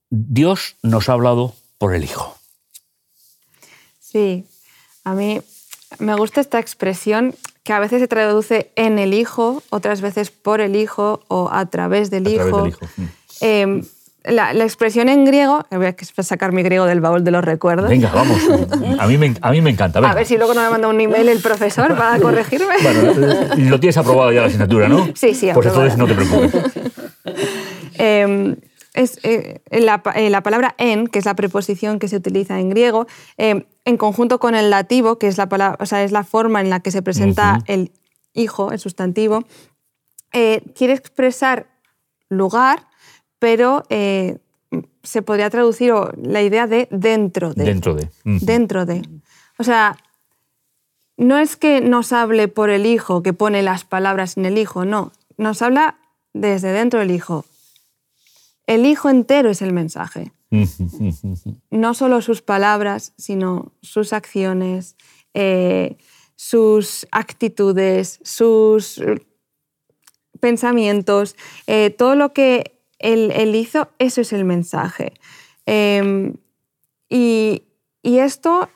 Dios 0.09 0.77
nos 0.81 1.09
ha 1.09 1.13
hablado 1.13 1.53
por 1.77 1.93
el 1.93 2.03
Hijo. 2.03 2.35
Sí, 3.99 4.47
a 5.03 5.13
mí 5.13 5.41
me 5.99 6.15
gusta 6.15 6.41
esta 6.41 6.57
expresión 6.57 7.35
que 7.61 7.71
a 7.71 7.79
veces 7.79 8.01
se 8.01 8.07
traduce 8.07 8.71
en 8.75 8.97
el 8.97 9.13
Hijo, 9.13 9.61
otras 9.69 10.01
veces 10.01 10.31
por 10.31 10.59
el 10.59 10.75
Hijo 10.75 11.23
o 11.27 11.49
a 11.51 11.67
través 11.67 12.09
del 12.09 12.25
A 12.25 12.31
través 12.31 12.47
Hijo. 12.47 12.61
del 12.63 12.69
Hijo. 12.69 12.85
Mm. 12.97 13.03
Eh, 13.41 13.83
la, 14.27 14.53
la 14.53 14.63
expresión 14.63 15.09
en 15.09 15.25
griego, 15.25 15.65
voy 15.71 15.85
a 15.85 16.23
sacar 16.23 16.51
mi 16.51 16.63
griego 16.63 16.85
del 16.85 17.01
baúl 17.01 17.23
de 17.23 17.31
los 17.31 17.43
recuerdos. 17.43 17.89
Venga, 17.89 18.11
vamos. 18.13 18.39
A 18.99 19.07
mí 19.07 19.17
me, 19.17 19.33
a 19.41 19.51
mí 19.51 19.61
me 19.61 19.69
encanta. 19.69 19.99
A 19.99 20.13
ver 20.13 20.25
si 20.25 20.37
luego 20.37 20.53
no 20.53 20.61
me 20.61 20.69
manda 20.69 20.87
un 20.87 20.99
email 20.99 21.29
el 21.29 21.41
profesor 21.41 21.95
para 21.95 22.19
corregirme. 22.21 22.75
Bueno, 22.81 23.11
eh, 23.11 23.69
lo 23.69 23.79
tienes 23.79 23.97
aprobado 23.97 24.31
ya 24.31 24.41
la 24.41 24.47
asignatura, 24.47 24.87
¿no? 24.87 25.05
Sí, 25.15 25.33
sí, 25.33 25.49
Pues 25.53 25.67
entonces 25.67 25.93
aprobada. 25.93 25.97
no 25.97 26.07
te 26.07 26.15
preocupes. 26.15 26.73
Eh, 27.97 28.55
es, 28.95 29.19
eh, 29.23 29.61
la, 29.71 30.01
eh, 30.15 30.29
la 30.29 30.41
palabra 30.41 30.73
en, 30.77 31.07
que 31.07 31.19
es 31.19 31.25
la 31.25 31.35
preposición 31.35 31.99
que 31.99 32.07
se 32.07 32.15
utiliza 32.15 32.59
en 32.59 32.69
griego, 32.69 33.07
eh, 33.37 33.65
en 33.83 33.97
conjunto 33.97 34.39
con 34.39 34.55
el 34.55 34.71
dativo, 34.71 35.19
que 35.19 35.27
es 35.27 35.37
la, 35.37 35.47
palabra, 35.49 35.77
o 35.79 35.85
sea, 35.85 36.03
es 36.03 36.11
la 36.11 36.23
forma 36.23 36.61
en 36.61 36.69
la 36.69 36.79
que 36.79 36.91
se 36.91 37.01
presenta 37.01 37.59
el 37.67 37.91
hijo, 38.33 38.71
el 38.71 38.79
sustantivo, 38.79 39.43
quiere 40.31 40.93
expresar 40.93 41.67
lugar, 42.29 42.87
pero 43.45 43.83
eh, 43.91 44.39
se 45.03 45.21
podría 45.21 45.51
traducir 45.51 45.91
o, 45.91 46.11
la 46.19 46.41
idea 46.41 46.65
de 46.65 46.87
dentro 46.89 47.53
de. 47.53 47.63
Dentro 47.63 47.93
de. 47.93 48.09
Mm. 48.23 48.37
Dentro 48.39 48.85
de. 48.87 49.07
O 49.59 49.63
sea, 49.63 49.97
no 51.15 51.37
es 51.37 51.55
que 51.55 51.79
nos 51.79 52.11
hable 52.11 52.47
por 52.47 52.71
el 52.71 52.87
hijo, 52.87 53.21
que 53.21 53.33
pone 53.33 53.61
las 53.61 53.83
palabras 53.83 54.35
en 54.37 54.45
el 54.45 54.57
hijo, 54.57 54.83
no. 54.83 55.11
Nos 55.37 55.61
habla 55.61 55.99
desde 56.33 56.71
dentro 56.71 57.01
del 57.01 57.11
hijo. 57.11 57.45
El 58.65 58.87
hijo 58.87 59.11
entero 59.11 59.51
es 59.51 59.61
el 59.61 59.73
mensaje. 59.73 60.33
No 61.69 61.93
solo 61.93 62.21
sus 62.23 62.41
palabras, 62.41 63.13
sino 63.15 63.73
sus 63.83 64.11
acciones, 64.11 64.95
eh, 65.35 65.97
sus 66.35 67.05
actitudes, 67.11 68.21
sus 68.23 68.97
eh, 68.97 69.23
pensamientos, 70.39 71.35
eh, 71.67 71.89
todo 71.89 72.15
lo 72.15 72.33
que 72.33 72.74
él, 73.13 73.31
él 73.31 73.55
hizo, 73.55 73.89
eso 73.99 74.21
es 74.21 74.33
el 74.33 74.45
mensaje. 74.45 75.13
Eh, 75.65 76.33
y, 77.09 77.63
y 78.01 78.19
esto 78.19 78.69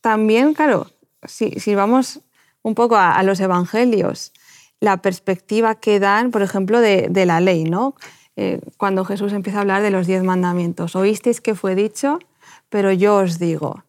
también, 0.00 0.54
claro, 0.54 0.86
si, 1.24 1.50
si 1.60 1.74
vamos 1.74 2.20
un 2.62 2.74
poco 2.74 2.96
a, 2.96 3.12
a 3.12 3.22
los 3.22 3.40
evangelios, 3.40 4.32
la 4.80 5.02
perspectiva 5.02 5.74
que 5.74 5.98
dan, 5.98 6.30
por 6.30 6.42
ejemplo, 6.42 6.80
de, 6.80 7.08
de 7.10 7.26
la 7.26 7.40
ley, 7.40 7.64
¿no? 7.64 7.94
Eh, 8.36 8.60
cuando 8.76 9.04
Jesús 9.04 9.32
empieza 9.32 9.58
a 9.58 9.62
hablar 9.62 9.82
de 9.82 9.90
los 9.90 10.06
diez 10.06 10.22
mandamientos. 10.22 10.94
Oísteis 10.94 11.40
que 11.40 11.56
fue 11.56 11.74
dicho, 11.74 12.20
pero 12.68 12.92
yo 12.92 13.16
os 13.16 13.40
digo. 13.40 13.82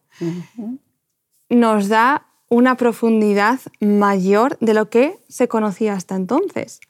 Nos 1.48 1.88
da 1.88 2.26
una 2.48 2.76
profundidad 2.76 3.60
mayor 3.80 4.58
de 4.58 4.74
lo 4.74 4.90
que 4.90 5.20
se 5.28 5.46
conocía 5.46 5.94
hasta 5.94 6.16
entonces. 6.16 6.80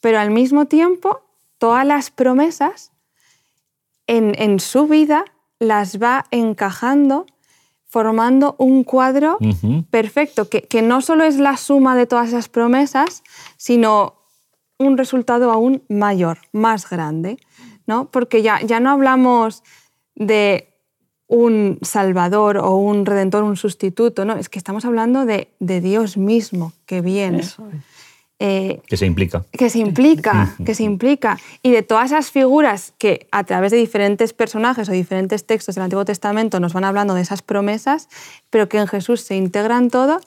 Pero 0.00 0.18
al 0.18 0.30
mismo 0.30 0.64
tiempo, 0.64 1.20
todas 1.58 1.86
las 1.86 2.10
promesas 2.10 2.92
en, 4.06 4.34
en 4.40 4.60
su 4.60 4.86
vida 4.86 5.24
las 5.58 6.00
va 6.00 6.26
encajando, 6.30 7.26
formando 7.86 8.56
un 8.58 8.84
cuadro 8.84 9.38
perfecto, 9.90 10.48
que, 10.48 10.62
que 10.62 10.82
no 10.82 11.00
solo 11.00 11.24
es 11.24 11.38
la 11.38 11.56
suma 11.56 11.96
de 11.96 12.06
todas 12.06 12.28
esas 12.28 12.48
promesas, 12.48 13.22
sino 13.56 14.14
un 14.78 14.98
resultado 14.98 15.50
aún 15.50 15.82
mayor, 15.88 16.38
más 16.52 16.88
grande, 16.88 17.38
¿no? 17.86 18.10
Porque 18.10 18.42
ya, 18.42 18.60
ya 18.60 18.80
no 18.80 18.90
hablamos 18.90 19.62
de 20.14 20.74
un 21.28 21.78
salvador 21.82 22.58
o 22.58 22.76
un 22.76 23.06
redentor, 23.06 23.42
un 23.42 23.56
sustituto, 23.56 24.24
no, 24.24 24.34
es 24.34 24.48
que 24.48 24.58
estamos 24.58 24.84
hablando 24.84 25.24
de, 25.24 25.48
de 25.58 25.80
Dios 25.80 26.16
mismo 26.16 26.72
que 26.84 27.00
viene. 27.00 27.40
Eso 27.40 27.66
es. 27.72 27.95
Eh, 28.38 28.82
Que 28.86 28.98
se 28.98 29.06
implica. 29.06 29.44
que 29.50 29.70
se 29.70 29.78
implica, 29.78 30.54
que 30.64 30.74
se 30.74 30.82
implica. 30.82 31.38
Y 31.62 31.70
de 31.70 31.82
todas 31.82 32.06
esas 32.06 32.30
figuras 32.30 32.92
que 32.98 33.28
a 33.32 33.44
través 33.44 33.72
de 33.72 33.78
diferentes 33.78 34.34
personajes 34.34 34.88
o 34.88 34.92
diferentes 34.92 35.46
textos 35.46 35.74
del 35.74 35.84
Antiguo 35.84 36.04
Testamento 36.04 36.60
nos 36.60 36.74
van 36.74 36.84
hablando 36.84 37.14
de 37.14 37.22
esas 37.22 37.40
promesas, 37.40 38.08
pero 38.50 38.68
que 38.68 38.78
en 38.78 38.88
Jesús 38.88 39.22
se 39.22 39.36
integran 39.36 39.88
todo 39.88 40.20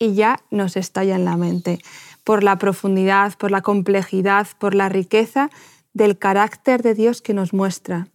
y 0.00 0.14
ya 0.14 0.40
nos 0.50 0.76
estalla 0.76 1.14
en 1.14 1.24
la 1.24 1.36
mente. 1.36 1.78
Por 2.24 2.42
la 2.42 2.58
profundidad, 2.58 3.34
por 3.38 3.52
la 3.52 3.62
complejidad, 3.62 4.48
por 4.58 4.74
la 4.74 4.88
riqueza 4.88 5.50
del 5.92 6.18
carácter 6.18 6.82
de 6.82 6.94
Dios 6.94 7.22
que 7.22 7.34
nos 7.34 7.52
muestra. 7.52 8.08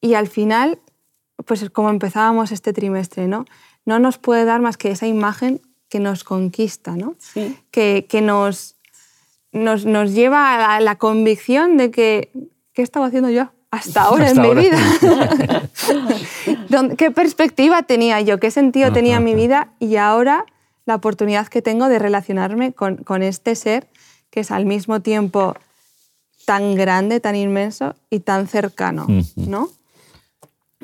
Y 0.00 0.14
al 0.14 0.28
final, 0.28 0.78
pues 1.44 1.68
como 1.68 1.90
empezábamos 1.90 2.50
este 2.50 2.72
trimestre, 2.72 3.28
¿no? 3.28 3.44
No 3.84 3.98
nos 3.98 4.16
puede 4.16 4.46
dar 4.46 4.62
más 4.62 4.78
que 4.78 4.90
esa 4.90 5.06
imagen 5.06 5.60
que 5.90 6.00
nos 6.00 6.24
conquista, 6.24 6.96
¿no? 6.96 7.16
Sí. 7.18 7.54
que, 7.70 8.06
que 8.08 8.22
nos, 8.22 8.76
nos, 9.52 9.84
nos 9.84 10.12
lleva 10.14 10.54
a 10.54 10.58
la, 10.78 10.80
la 10.80 10.96
convicción 10.96 11.76
de 11.76 11.90
que, 11.90 12.30
¿qué 12.72 12.80
estaba 12.82 13.06
haciendo 13.06 13.28
yo 13.28 13.50
hasta 13.70 14.02
ahora 14.04 14.24
Hasta 14.26 14.40
en 14.40 14.46
ahora. 14.46 14.60
mi 14.62 14.68
vida? 14.68 15.68
¿Dónde- 16.68 16.96
¿Qué 16.96 17.10
perspectiva 17.10 17.82
tenía 17.82 18.20
yo? 18.20 18.38
¿Qué 18.40 18.50
sentido 18.50 18.92
tenía 18.92 19.20
mi 19.20 19.34
vida? 19.34 19.72
Y 19.78 19.96
ahora 19.96 20.46
la 20.86 20.94
oportunidad 20.94 21.46
que 21.48 21.62
tengo 21.62 21.88
de 21.88 21.98
relacionarme 21.98 22.72
con, 22.72 22.96
con 22.96 23.22
este 23.22 23.54
ser 23.54 23.88
que 24.30 24.40
es 24.40 24.50
al 24.50 24.64
mismo 24.66 25.00
tiempo 25.00 25.54
tan 26.46 26.74
grande, 26.74 27.20
tan 27.20 27.34
inmenso 27.36 27.94
y 28.10 28.20
tan 28.20 28.46
cercano. 28.48 29.06
¿no? 29.36 29.68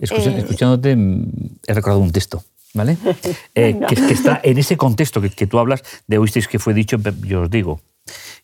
Escucha- 0.01 0.31
Eh, 0.31 0.39
escuchándote, 0.39 0.95
mm, 0.97 1.31
he 1.67 1.75
recordado 1.75 2.01
un 2.01 2.11
texto, 2.13 2.43
¿vale? 2.77 2.97
Eh, 3.55 3.81
que, 3.89 3.95
que 3.95 4.13
está 4.13 4.41
en 4.45 4.59
ese 4.59 4.77
contexto 4.77 5.21
que, 5.21 5.31
que 5.31 5.47
tú 5.47 5.59
hablas 5.59 5.83
de 6.07 6.19
oísteis 6.19 6.47
que 6.47 6.59
fue 6.59 6.75
dicho, 6.75 6.99
yo 7.23 7.43
os 7.43 7.51
digo. 7.51 7.81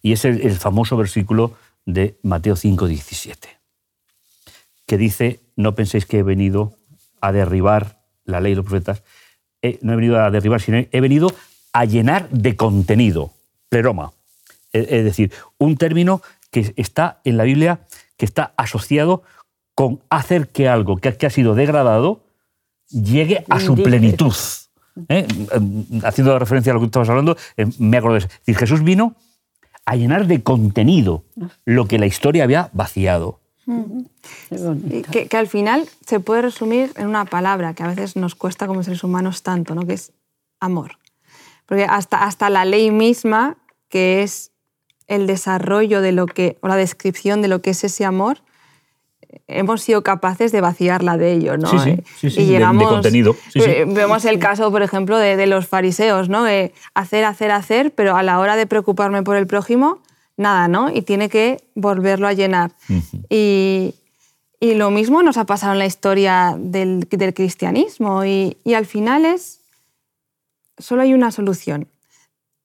Y 0.01 0.13
es 0.13 0.25
el, 0.25 0.41
el 0.41 0.57
famoso 0.57 0.97
versículo 0.97 1.53
de 1.85 2.17
Mateo 2.23 2.57
5, 2.57 2.87
17, 2.87 3.49
que 4.87 4.97
dice, 4.97 5.41
no 5.55 5.75
penséis 5.75 6.07
que 6.07 6.19
he 6.19 6.23
venido 6.23 6.75
a 7.21 7.31
derribar 7.31 8.03
la 8.25 8.41
ley 8.41 8.53
y 8.53 8.55
los 8.57 8.65
profetas, 8.65 9.03
Eh, 9.65 9.79
no 9.83 9.93
he 9.93 9.97
venido 9.97 10.19
a 10.19 10.31
derribar, 10.31 10.61
sino 10.61 10.79
he 10.79 11.01
venido 11.01 11.33
a 11.73 11.85
llenar 11.85 12.29
de 12.31 12.57
contenido, 12.57 13.31
pleroma. 13.69 14.11
Es 14.73 14.91
es 14.91 15.05
decir, 15.05 15.31
un 15.57 15.77
término 15.77 16.21
que 16.51 16.75
está 16.77 17.21
en 17.23 17.37
la 17.37 17.45
Biblia, 17.45 17.79
que 18.17 18.27
está 18.27 18.53
asociado 18.57 19.23
con 19.77 20.01
hacer 20.11 20.49
que 20.49 20.69
algo 20.69 20.97
que 20.97 21.27
ha 21.27 21.31
sido 21.31 21.55
degradado 21.55 22.25
llegue 22.93 23.45
a 23.49 23.61
su 23.61 23.75
plenitud. 23.75 24.35
¿Eh? 25.09 25.27
Mm, 25.59 26.05
Haciendo 26.05 26.39
referencia 26.39 26.73
a 26.73 26.75
lo 26.75 26.81
que 26.81 26.87
estabas 26.87 27.09
hablando, 27.09 27.37
eh, 27.57 27.67
me 27.79 27.97
acuerdo 27.97 28.15
de 28.15 28.19
eso. 28.19 28.29
Es 28.29 28.39
decir, 28.41 28.59
Jesús 28.59 28.83
vino 28.83 29.15
a 29.85 29.97
llenar 29.97 30.27
de 30.27 30.43
contenido 30.43 31.25
lo 31.65 31.87
que 31.87 31.99
la 31.99 32.07
historia 32.07 32.45
había 32.45 32.71
vaciado. 32.73 33.41
Bonito. 33.65 35.11
que, 35.13 35.29
que 35.29 35.37
al 35.37 35.47
final 35.47 35.89
se 36.05 36.19
puede 36.19 36.43
resumir 36.43 36.93
en 36.97 37.07
una 37.07 37.25
palabra 37.25 37.75
que 37.75 37.85
a 37.85 37.87
veces 37.87 38.17
nos 38.17 38.35
cuesta 38.35 38.67
como 38.67 38.83
seres 38.83 39.05
humanos 39.05 39.43
tanto, 39.43 39.75
¿no? 39.75 39.87
que 39.87 39.95
es 39.95 40.13
amor. 40.61 40.99
Porque 41.67 41.85
hasta, 41.85 42.25
hasta 42.25 42.51
la 42.51 42.65
ley 42.65 42.91
misma, 42.91 43.57
que 43.89 44.23
es 44.23 44.51
el 45.07 45.27
desarrollo 45.27 46.01
de 46.01 46.13
lo 46.13 46.27
que, 46.27 46.59
o 46.61 46.69
la 46.69 46.77
descripción 46.77 47.43
de 47.43 47.49
lo 47.49 47.63
que 47.63 47.71
es 47.71 47.85
ese 47.85 48.05
amor, 48.05 48.43
hemos 49.47 49.83
sido 49.83 50.03
capaces 50.03 50.53
de 50.53 50.61
vaciarla 50.61 51.17
de 51.17 51.33
ello, 51.33 51.57
¿no? 51.57 51.69
Sí, 51.69 51.79
sí, 51.79 51.91
Eh, 51.91 52.05
sí, 52.21 52.31
sí, 52.31 52.41
y 52.41 52.45
de- 52.45 52.53
de 52.53 52.59
llegamos, 52.59 52.89
contenido, 52.89 53.35
sí, 53.53 53.61
sí. 53.61 53.71
eh, 53.71 53.85
Vemos 53.87 54.25
el 54.25 54.39
caso, 54.39 54.71
por 54.71 54.83
ejemplo, 54.83 55.19
de, 55.19 55.37
de 55.37 55.47
los 55.47 55.67
fariseos, 55.67 56.29
¿no? 56.29 56.47
Eh, 56.47 56.73
hacer, 56.95 57.25
hacer, 57.25 57.51
hacer, 57.51 57.93
pero 57.95 58.17
a 58.17 58.23
la 58.23 58.39
hora 58.39 58.57
de 58.57 58.67
preocuparme 58.67 59.23
por 59.23 59.37
el 59.37 59.47
prójimo, 59.47 59.99
nada, 60.37 60.69
¿no? 60.69 60.91
Y 60.91 61.03
tiene 61.03 61.29
que 61.29 61.63
volverlo 61.75 62.27
a 62.27 62.33
llenar. 62.33 62.73
Y, 63.29 63.95
y 64.61 64.75
lo 64.75 64.91
mismo 64.91 65.23
nos 65.23 65.37
ha 65.37 65.45
pasado 65.45 65.73
en 65.73 65.79
la 65.79 65.87
historia 65.87 66.55
del, 66.59 67.01
del 67.11 67.35
cristianismo. 67.35 68.25
Y, 68.25 68.57
y 68.65 68.75
al 68.75 68.87
final 68.87 69.25
es, 69.25 69.61
solo 70.79 71.03
hay 71.03 71.15
una 71.15 71.31
solución, 71.31 71.87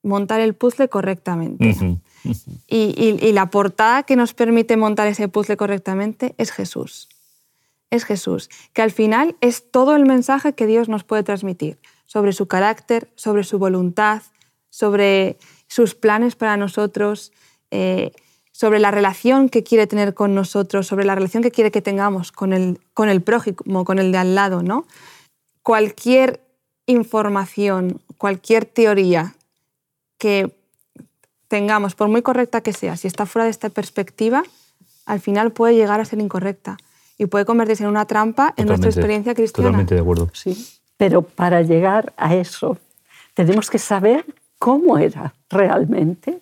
montar 0.08 0.40
el 0.40 0.56
puzzle 0.56 0.90
correctamente. 0.90 1.70
Ujú. 1.72 2.00
Y, 2.68 2.94
y- 2.98 3.18
y 3.26 3.32
la 3.32 3.50
portada 3.50 4.04
que 4.04 4.16
nos 4.16 4.34
permite 4.34 4.76
montar 4.78 5.08
ese 5.08 5.28
puzzle 5.28 5.56
correctamente 5.58 6.34
es 6.38 6.52
Jesús. 6.52 7.08
Es 7.90 8.04
Jesús, 8.04 8.50
que 8.74 8.82
al 8.82 8.92
final 8.92 9.38
es 9.40 9.72
todo 9.72 9.96
el 9.96 10.06
mensaje 10.06 10.54
que 10.54 10.66
Dios 10.68 10.90
nos 10.90 11.04
puede 11.06 11.24
transmitir 11.24 11.78
sobre 12.06 12.34
su 12.34 12.48
carácter, 12.48 13.10
sobre 13.16 13.44
su 13.46 13.60
voluntad, 13.60 14.24
sobre 14.70 15.38
sus 15.68 15.96
planes 15.96 16.36
para 16.36 16.58
nosotros, 16.58 17.32
eh, 17.72 18.12
sobre 18.52 18.80
la 18.80 18.92
relación 18.92 19.48
que 19.48 19.64
quiere 19.64 19.88
tener 19.88 20.14
con 20.14 20.36
nosotros, 20.36 20.86
sobre 20.88 21.06
la 21.06 21.16
relación 21.16 21.44
que 21.44 21.52
quiere 21.52 21.72
que 21.72 21.82
tengamos 21.82 22.32
con 22.34 22.52
el, 22.52 22.80
con 22.94 23.08
el 23.08 23.22
prójimo, 23.22 23.86
con 23.86 24.00
el 24.00 24.12
de 24.12 24.18
al 24.18 24.36
lado, 24.36 24.64
¿no? 24.64 24.86
Cualquier 25.64 26.42
información, 26.88 28.02
cualquier 28.18 28.66
teoría 28.66 29.36
que 30.18 30.56
tengamos, 31.48 31.96
por 31.96 32.08
muy 32.10 32.22
correcta 32.22 32.62
que 32.62 32.74
sea, 32.74 32.98
si 32.98 33.08
está 33.08 33.26
fuera 33.26 33.46
de 33.46 33.52
esta 33.52 33.70
perspectiva, 33.70 34.44
al 35.06 35.20
final 35.20 35.52
puede 35.52 35.76
llegar 35.76 36.00
a 36.00 36.06
ser 36.06 36.20
incorrecta 36.20 36.78
y 37.18 37.28
puede 37.28 37.46
convertirse 37.46 37.84
en 37.84 37.90
una 37.90 38.06
trampa 38.06 38.54
en 38.58 38.68
nuestra 38.68 38.90
experiencia 38.90 39.34
cristiana. 39.34 39.70
Totalmente 39.70 39.96
de 39.96 40.02
acuerdo. 40.02 40.30
Sí, 40.34 40.68
pero 40.98 41.22
para 41.22 41.62
llegar 41.62 42.14
a 42.18 42.36
eso 42.36 42.78
tenemos 43.34 43.70
que 43.70 43.80
saber 43.80 44.26
cómo 44.60 44.98
era 44.98 45.34
realmente 45.50 46.42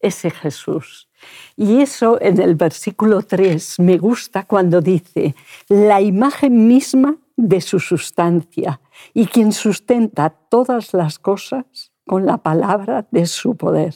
ese 0.00 0.30
Jesús. 0.30 1.08
Y 1.56 1.80
eso 1.80 2.20
en 2.20 2.40
el 2.40 2.56
versículo 2.56 3.22
3 3.22 3.78
me 3.78 3.98
gusta 3.98 4.44
cuando 4.44 4.80
dice, 4.80 5.36
la 5.68 6.00
imagen 6.00 6.66
misma 6.66 7.16
de 7.36 7.60
su 7.60 7.78
sustancia 7.78 8.80
y 9.14 9.26
quien 9.26 9.52
sustenta 9.52 10.30
todas 10.30 10.92
las 10.94 11.18
cosas 11.18 11.91
con 12.06 12.26
la 12.26 12.38
palabra 12.38 13.06
de 13.10 13.26
su 13.26 13.56
poder 13.56 13.94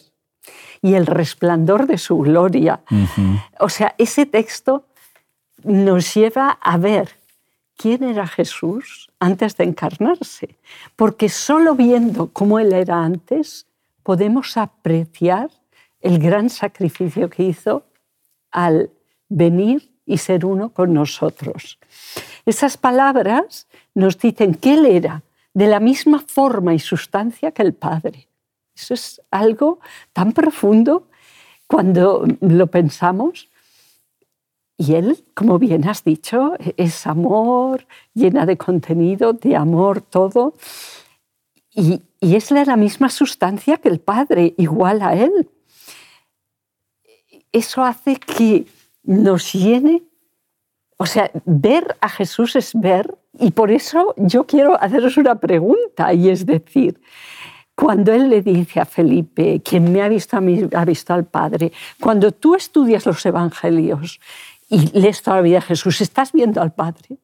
y 0.83 0.95
el 0.95 1.07
resplandor 1.07 1.87
de 1.87 1.99
su 1.99 2.19
gloria. 2.19 2.81
O 3.59 3.69
sea, 3.69 3.95
ese 3.99 4.27
texto 4.27 4.85
nos 5.65 6.15
lleva 6.15 6.59
a 6.61 6.77
ver 6.77 7.11
quién 7.77 8.05
era 8.05 8.27
Jesús 8.27 9.11
antes 9.19 9.57
de 9.57 9.65
encarnarse, 9.65 10.57
porque 10.95 11.29
solo 11.29 11.75
viendo 11.75 12.29
cómo 12.33 12.59
Él 12.59 12.73
era 12.73 13.05
antes 13.05 13.67
podemos 14.03 14.57
apreciar 14.57 15.51
el 16.01 16.19
gran 16.19 16.51
sacrificio 16.51 17.29
que 17.29 17.43
hizo 17.43 17.85
al 18.51 18.91
venir 19.29 19.91
y 20.07 20.19
ser 20.19 20.47
uno 20.47 20.71
con 20.71 20.95
nosotros. 20.95 21.79
Esas 22.45 22.77
palabras 22.77 23.67
nos 23.95 24.19
dicen 24.19 24.55
que 24.55 24.75
Él 24.75 24.87
era 24.87 25.23
de 25.57 25.69
la 25.69 25.81
misma 25.81 26.19
forma 26.19 26.75
y 26.75 26.79
sustancia 26.79 27.51
que 27.51 27.63
el 27.63 27.73
Padre. 27.73 28.29
Eso 28.75 28.93
es 28.93 29.23
algo 29.31 29.81
tan 30.13 30.33
profundo 30.33 31.09
cuando 31.67 32.27
lo 32.43 32.67
pensamos. 32.67 33.49
Y 34.77 34.97
Él, 34.97 35.25
como 35.33 35.59
bien 35.59 35.89
has 35.89 36.05
dicho, 36.05 36.53
es 36.77 37.07
amor, 37.07 37.87
llena 38.13 38.45
de 38.45 38.59
contenido, 38.59 39.33
de 39.33 39.57
amor, 39.57 40.03
todo. 40.03 40.53
Y, 41.71 42.03
es 42.21 42.51
la 42.51 42.77
misma 42.77 43.09
sustancia 43.09 43.79
que 43.79 43.89
el 43.89 44.01
Padre, 44.01 44.53
igual 44.59 45.01
a 45.01 45.15
Él. 45.15 45.49
Eso 47.51 47.83
hace 47.83 48.17
que 48.17 48.67
nos 49.05 49.55
llene. 49.55 50.03
O 50.97 51.07
sea, 51.07 51.31
ver 51.45 51.97
a 52.01 52.09
Jesús 52.09 52.57
es 52.57 52.73
ver. 52.75 53.17
Y 53.39 53.51
por 53.51 53.71
eso 53.71 54.15
yo 54.17 54.47
quiero 54.47 54.81
haceros 54.83 55.17
una 55.19 55.35
pregunta, 55.35 56.13
y 56.15 56.31
es 56.31 56.47
decir, 56.47 57.01
cuando 57.75 58.13
él 58.13 58.31
le 58.31 58.41
dice 58.41 58.81
a 58.81 58.87
Felipe, 58.87 59.61
quien 59.63 59.93
me 59.93 60.01
ha 60.03 60.09
visto 60.09 60.39
a 60.39 60.41
mí, 60.41 60.67
ha 60.75 60.85
visto 60.87 61.13
al 61.13 61.27
Padre, 61.27 61.73
cuando 62.01 62.33
tú 62.33 62.55
estudias 62.55 63.05
los 63.05 63.25
evangelios 63.27 64.19
y 64.71 64.99
lees 64.99 65.23
toda 65.23 65.37
la 65.37 65.43
vida 65.43 65.59
a 65.59 65.61
Jesús, 65.63 66.01
estás 66.01 66.33
viendo 66.33 66.63
al 66.63 66.73
Padre. 66.73 67.19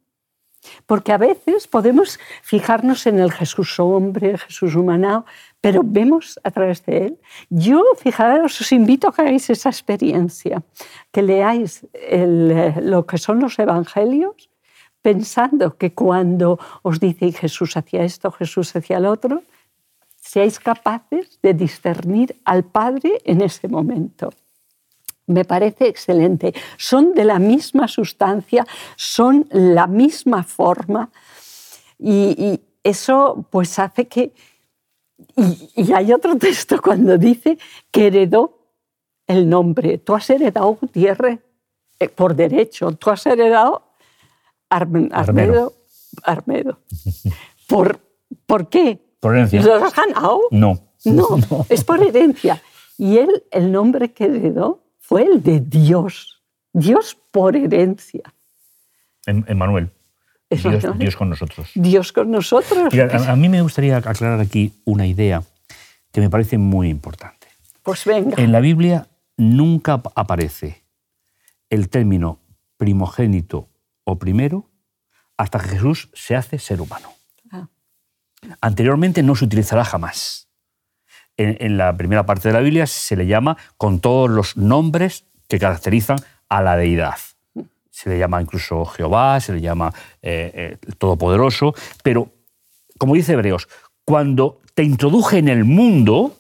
Porque 0.87 1.13
a 1.13 1.19
veces 1.19 1.67
podemos 1.67 2.21
fijarnos 2.43 3.07
en 3.07 3.19
el 3.19 3.33
Jesús 3.33 3.81
hombre, 3.81 4.37
Jesús 4.39 4.77
humano, 4.77 5.25
pero 5.63 5.83
vemos 5.85 6.39
a 6.43 6.51
través 6.51 6.85
de 6.85 7.07
él. 7.07 7.19
Yo, 7.49 7.83
fijaros, 7.97 8.61
os 8.61 8.73
invito 8.73 9.09
a 9.09 9.15
que 9.15 9.23
hagáis 9.23 9.49
esa 9.49 9.71
experiencia, 9.71 10.63
que 11.13 11.23
leáis 11.23 11.87
lo 12.83 13.07
que 13.07 13.17
son 13.17 13.39
los 13.39 13.59
evangelios, 13.61 14.51
pensando 15.01 15.79
que 15.79 15.95
cuando 15.95 16.59
os 16.83 16.99
dice 16.99 17.31
Jesús 17.31 17.77
hacia 17.77 18.03
esto, 18.03 18.33
Jesús 18.33 18.75
hacia 18.75 18.99
el 18.99 19.07
otro, 19.07 19.43
seáis 20.17 20.59
capaces 20.59 21.39
de 21.43 21.55
discernir 21.55 22.35
al 22.45 22.65
Padre 22.65 23.23
en 23.25 23.41
ese 23.41 23.69
momento. 23.69 24.33
Me 25.27 25.45
parece 25.45 25.87
excelente. 25.87 26.53
Son 26.77 27.15
de 27.15 27.25
la 27.25 27.39
misma 27.39 27.87
sustancia, 27.87 28.67
son 28.97 29.47
la 29.51 29.87
misma 29.87 30.43
forma 30.43 31.09
y, 31.99 32.61
eso 32.83 33.47
pues 33.49 33.79
hace 33.79 34.09
que... 34.09 34.33
Y, 35.77 35.93
hay 35.93 36.13
otro 36.13 36.37
texto 36.37 36.81
cuando 36.81 37.19
dice 37.19 37.59
que 37.91 38.09
heredó 38.09 38.59
el 39.27 39.49
nombre. 39.49 39.99
Tú 39.99 40.15
has 40.15 40.29
heredado 40.31 40.79
tierra 40.93 41.39
eh, 41.99 42.09
por 42.09 42.35
derecho, 42.35 42.93
tú 42.93 43.11
has 43.11 43.25
heredado 43.27 43.83
Armedo. 44.69 45.75
Armedo. 46.25 46.79
¿Por, 47.69 48.01
¿Por 48.47 48.69
qué? 48.69 48.99
¿Por 49.21 49.35
herencia? 49.35 49.63
¿Lo 49.63 49.75
has 49.75 49.95
ganado? 49.95 50.41
No. 50.51 50.75
no. 50.75 50.83
No, 51.05 51.67
es 51.69 51.83
por 51.83 52.01
herencia. 52.01 52.63
Y 52.97 53.19
él, 53.19 53.43
el 53.51 53.73
nombre 53.73 54.13
que 54.13 54.27
heredó 54.27 54.85
fue 55.01 55.25
el 55.25 55.43
de 55.43 55.59
Dios. 55.59 56.45
Dios 56.73 57.17
por 57.33 57.57
herencia. 57.57 58.23
Emmanuel. 59.27 59.91
Dios, 60.57 60.99
Dios, 60.99 61.17
con 61.17 61.31
nosotros. 61.31 61.71
Dios 61.75 62.13
con 62.13 62.31
nosotros. 62.31 62.93
a, 62.93 63.37
mí 63.37 63.49
me 63.49 63.63
gustaría 63.63 63.97
aclarar 63.97 64.41
aquí 64.41 64.73
una 64.85 65.07
idea 65.07 65.43
que 66.13 66.21
me 66.21 66.31
parece 66.31 66.59
muy 66.59 66.89
importante. 66.89 67.49
Pues 67.83 68.05
venga. 68.05 68.41
En 68.43 68.53
la 68.53 68.61
Biblia 68.61 69.09
nunca 69.37 70.03
aparece 70.15 70.85
el 71.71 71.89
término 71.89 72.39
primogénito 72.77 73.69
o 74.05 74.19
primero 74.19 74.71
hasta 75.37 75.59
que 75.59 75.69
Jesús 75.69 76.11
se 76.13 76.37
hace 76.37 76.59
ser 76.59 76.81
humano. 76.81 77.09
Anteriormente 78.61 79.23
no 79.23 79.37
se 79.37 79.45
utilizará 79.45 79.85
jamás. 79.85 80.49
En, 81.37 81.79
la 81.79 81.97
primera 81.97 82.27
parte 82.27 82.49
de 82.49 82.55
la 82.55 82.61
Biblia 82.61 82.87
se 82.87 83.17
le 83.17 83.27
llama 83.27 83.57
con 83.77 84.01
todos 84.01 84.29
los 84.29 84.57
nombres 84.57 85.25
que 85.49 85.59
caracterizan 85.59 86.19
a 86.49 86.61
la 86.61 86.77
deidad. 86.77 87.19
Se 87.93 88.09
le 88.09 88.19
llama 88.19 88.41
incluso 88.41 88.87
Jehová, 88.87 89.39
se 89.39 89.53
le 89.53 89.61
llama 89.61 89.93
eh, 90.23 90.79
eh, 90.83 90.95
Todopoderoso, 90.97 91.75
pero 92.03 92.33
como 92.99 93.15
dice 93.15 93.35
Hebreos, 93.35 93.69
cuando 94.05 94.61
te 94.75 94.83
introduje 94.83 95.39
en 95.39 95.49
el 95.49 95.65
mundo, 95.65 96.37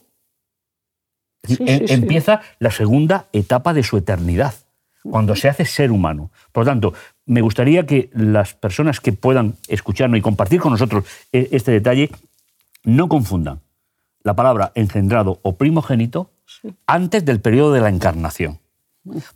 em, 1.49 1.85
empieza 1.89 2.41
la 2.59 2.71
segunda 2.71 3.27
etapa 3.33 3.75
de 3.75 3.83
su 3.83 3.99
eternidad, 3.99 4.55
cuando 5.03 5.37
se 5.37 5.49
hace 5.49 5.65
ser 5.65 5.91
humano. 5.91 6.31
Por 6.53 6.65
lo 6.65 6.71
tanto, 6.71 6.95
me 7.27 7.43
gustaría 7.43 7.85
que 7.85 8.11
las 8.15 8.55
personas 8.55 9.01
que 9.01 9.13
puedan 9.13 9.57
escucharnos 9.69 10.19
y 10.19 10.23
compartir 10.23 10.61
con 10.61 10.73
nosotros 10.73 11.05
e, 11.33 11.49
este 11.53 11.73
detalle 11.73 12.11
no 12.85 13.09
confundan 13.09 13.61
la 14.23 14.35
palabra 14.35 14.73
engendrado 14.75 15.41
o 15.43 15.57
primogénito 15.57 16.31
antes 16.87 17.25
del 17.25 17.41
periodo 17.41 17.73
de 17.73 17.81
la 17.81 17.89
encarnación. 17.89 18.62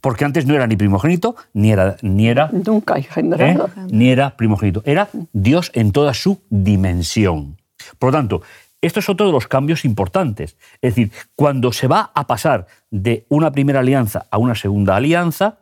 Porque 0.00 0.24
antes 0.24 0.46
no 0.46 0.55
era 0.55 0.66
ni 0.66 0.76
primogénito, 0.76 1.37
ni 1.52 1.72
era... 1.72 1.96
Ni 2.02 2.29
era 2.29 2.50
Nunca 2.52 2.96
engendrado. 2.96 3.66
¿eh? 3.66 3.87
Ni 3.90 4.11
era 4.11 4.37
primogénito. 4.37 4.83
Era 4.85 5.09
Dios 5.33 5.70
en 5.74 5.92
toda 5.92 6.14
su 6.14 6.40
dimensión. 6.50 7.57
Por 7.98 8.12
lo 8.12 8.18
tanto, 8.18 8.42
esto 8.81 9.00
es 9.00 9.09
otro 9.09 9.26
de 9.26 9.33
los 9.33 9.48
cambios 9.48 9.85
importantes. 9.85 10.57
Es 10.81 10.94
decir, 10.94 11.12
cuando 11.35 11.72
se 11.72 11.88
va 11.88 12.12
a 12.14 12.26
pasar 12.26 12.66
de 12.90 13.26
una 13.29 13.50
primera 13.50 13.81
alianza 13.81 14.26
a 14.31 14.38
una 14.38 14.55
segunda 14.55 14.96
alianza, 14.96 15.59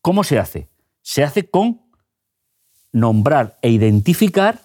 ¿cómo 0.00 0.24
se 0.24 0.38
hace? 0.38 0.68
se 1.08 1.24
hace 1.24 1.48
con 1.48 1.80
nombrar 2.92 3.56
e 3.62 3.70
identificar 3.70 4.60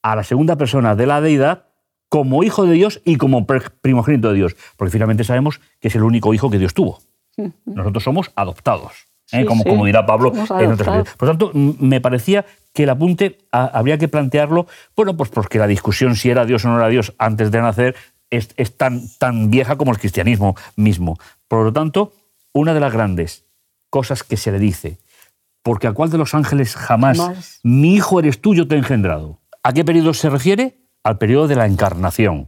a 0.00 0.16
la 0.16 0.24
segunda 0.24 0.56
persona 0.56 0.96
de 0.96 1.06
la 1.06 1.20
deidad 1.20 1.66
como 2.08 2.42
hijo 2.44 2.64
de 2.64 2.72
Dios 2.72 3.02
y 3.04 3.16
como 3.16 3.44
primogénito 3.44 4.30
de 4.30 4.36
Dios, 4.36 4.56
porque 4.78 4.92
finalmente 4.92 5.22
sabemos 5.22 5.60
que 5.78 5.88
es 5.88 5.94
el 5.94 6.02
único 6.02 6.32
hijo 6.32 6.48
que 6.48 6.58
Dios 6.58 6.72
tuvo. 6.72 7.00
Nosotros 7.64 8.02
somos 8.02 8.30
adoptados, 8.34 8.92
¿eh? 9.32 9.44
como, 9.44 9.64
como, 9.64 9.84
dirá 9.84 10.06
Pablo 10.06 10.32
en 10.34 10.72
otras 10.72 11.08
Por 11.16 11.28
tanto, 11.28 11.50
me 11.54 12.00
parecía 12.00 12.44
que 12.72 12.84
el 12.84 12.90
apunte 12.90 13.38
habría 13.50 13.98
que 13.98 14.08
plantearlo, 14.08 14.66
bueno, 14.94 15.16
pues 15.16 15.30
porque 15.30 15.58
la 15.58 15.66
discusión 15.66 16.16
si 16.16 16.30
era 16.30 16.44
Dios 16.44 16.64
o 16.64 16.68
no 16.68 16.78
era 16.78 16.88
Dios 16.88 17.14
antes 17.18 17.50
de 17.50 17.60
nacer 17.60 17.96
es, 18.30 18.50
es 18.56 18.76
tan, 18.76 19.02
tan 19.18 19.50
vieja 19.50 19.76
como 19.76 19.92
el 19.92 19.98
cristianismo 19.98 20.56
mismo. 20.76 21.18
Por 21.48 21.64
lo 21.64 21.72
tanto, 21.72 22.12
una 22.52 22.74
de 22.74 22.80
las 22.80 22.92
grandes 22.92 23.44
cosas 23.88 24.22
que 24.22 24.36
se 24.36 24.52
le 24.52 24.58
dice 24.58 24.98
porque 25.66 25.88
a 25.88 25.92
cuál 25.92 26.10
de 26.10 26.18
los 26.18 26.32
ángeles 26.32 26.76
jamás, 26.76 27.58
mi 27.64 27.96
hijo 27.96 28.20
eres 28.20 28.40
tú, 28.40 28.54
yo 28.54 28.68
te 28.68 28.76
he 28.76 28.78
engendrado. 28.78 29.40
¿A 29.64 29.72
qué 29.72 29.84
periodo 29.84 30.14
se 30.14 30.30
refiere? 30.30 30.78
Al 31.02 31.18
periodo 31.18 31.48
de 31.48 31.56
la 31.56 31.66
encarnación. 31.66 32.46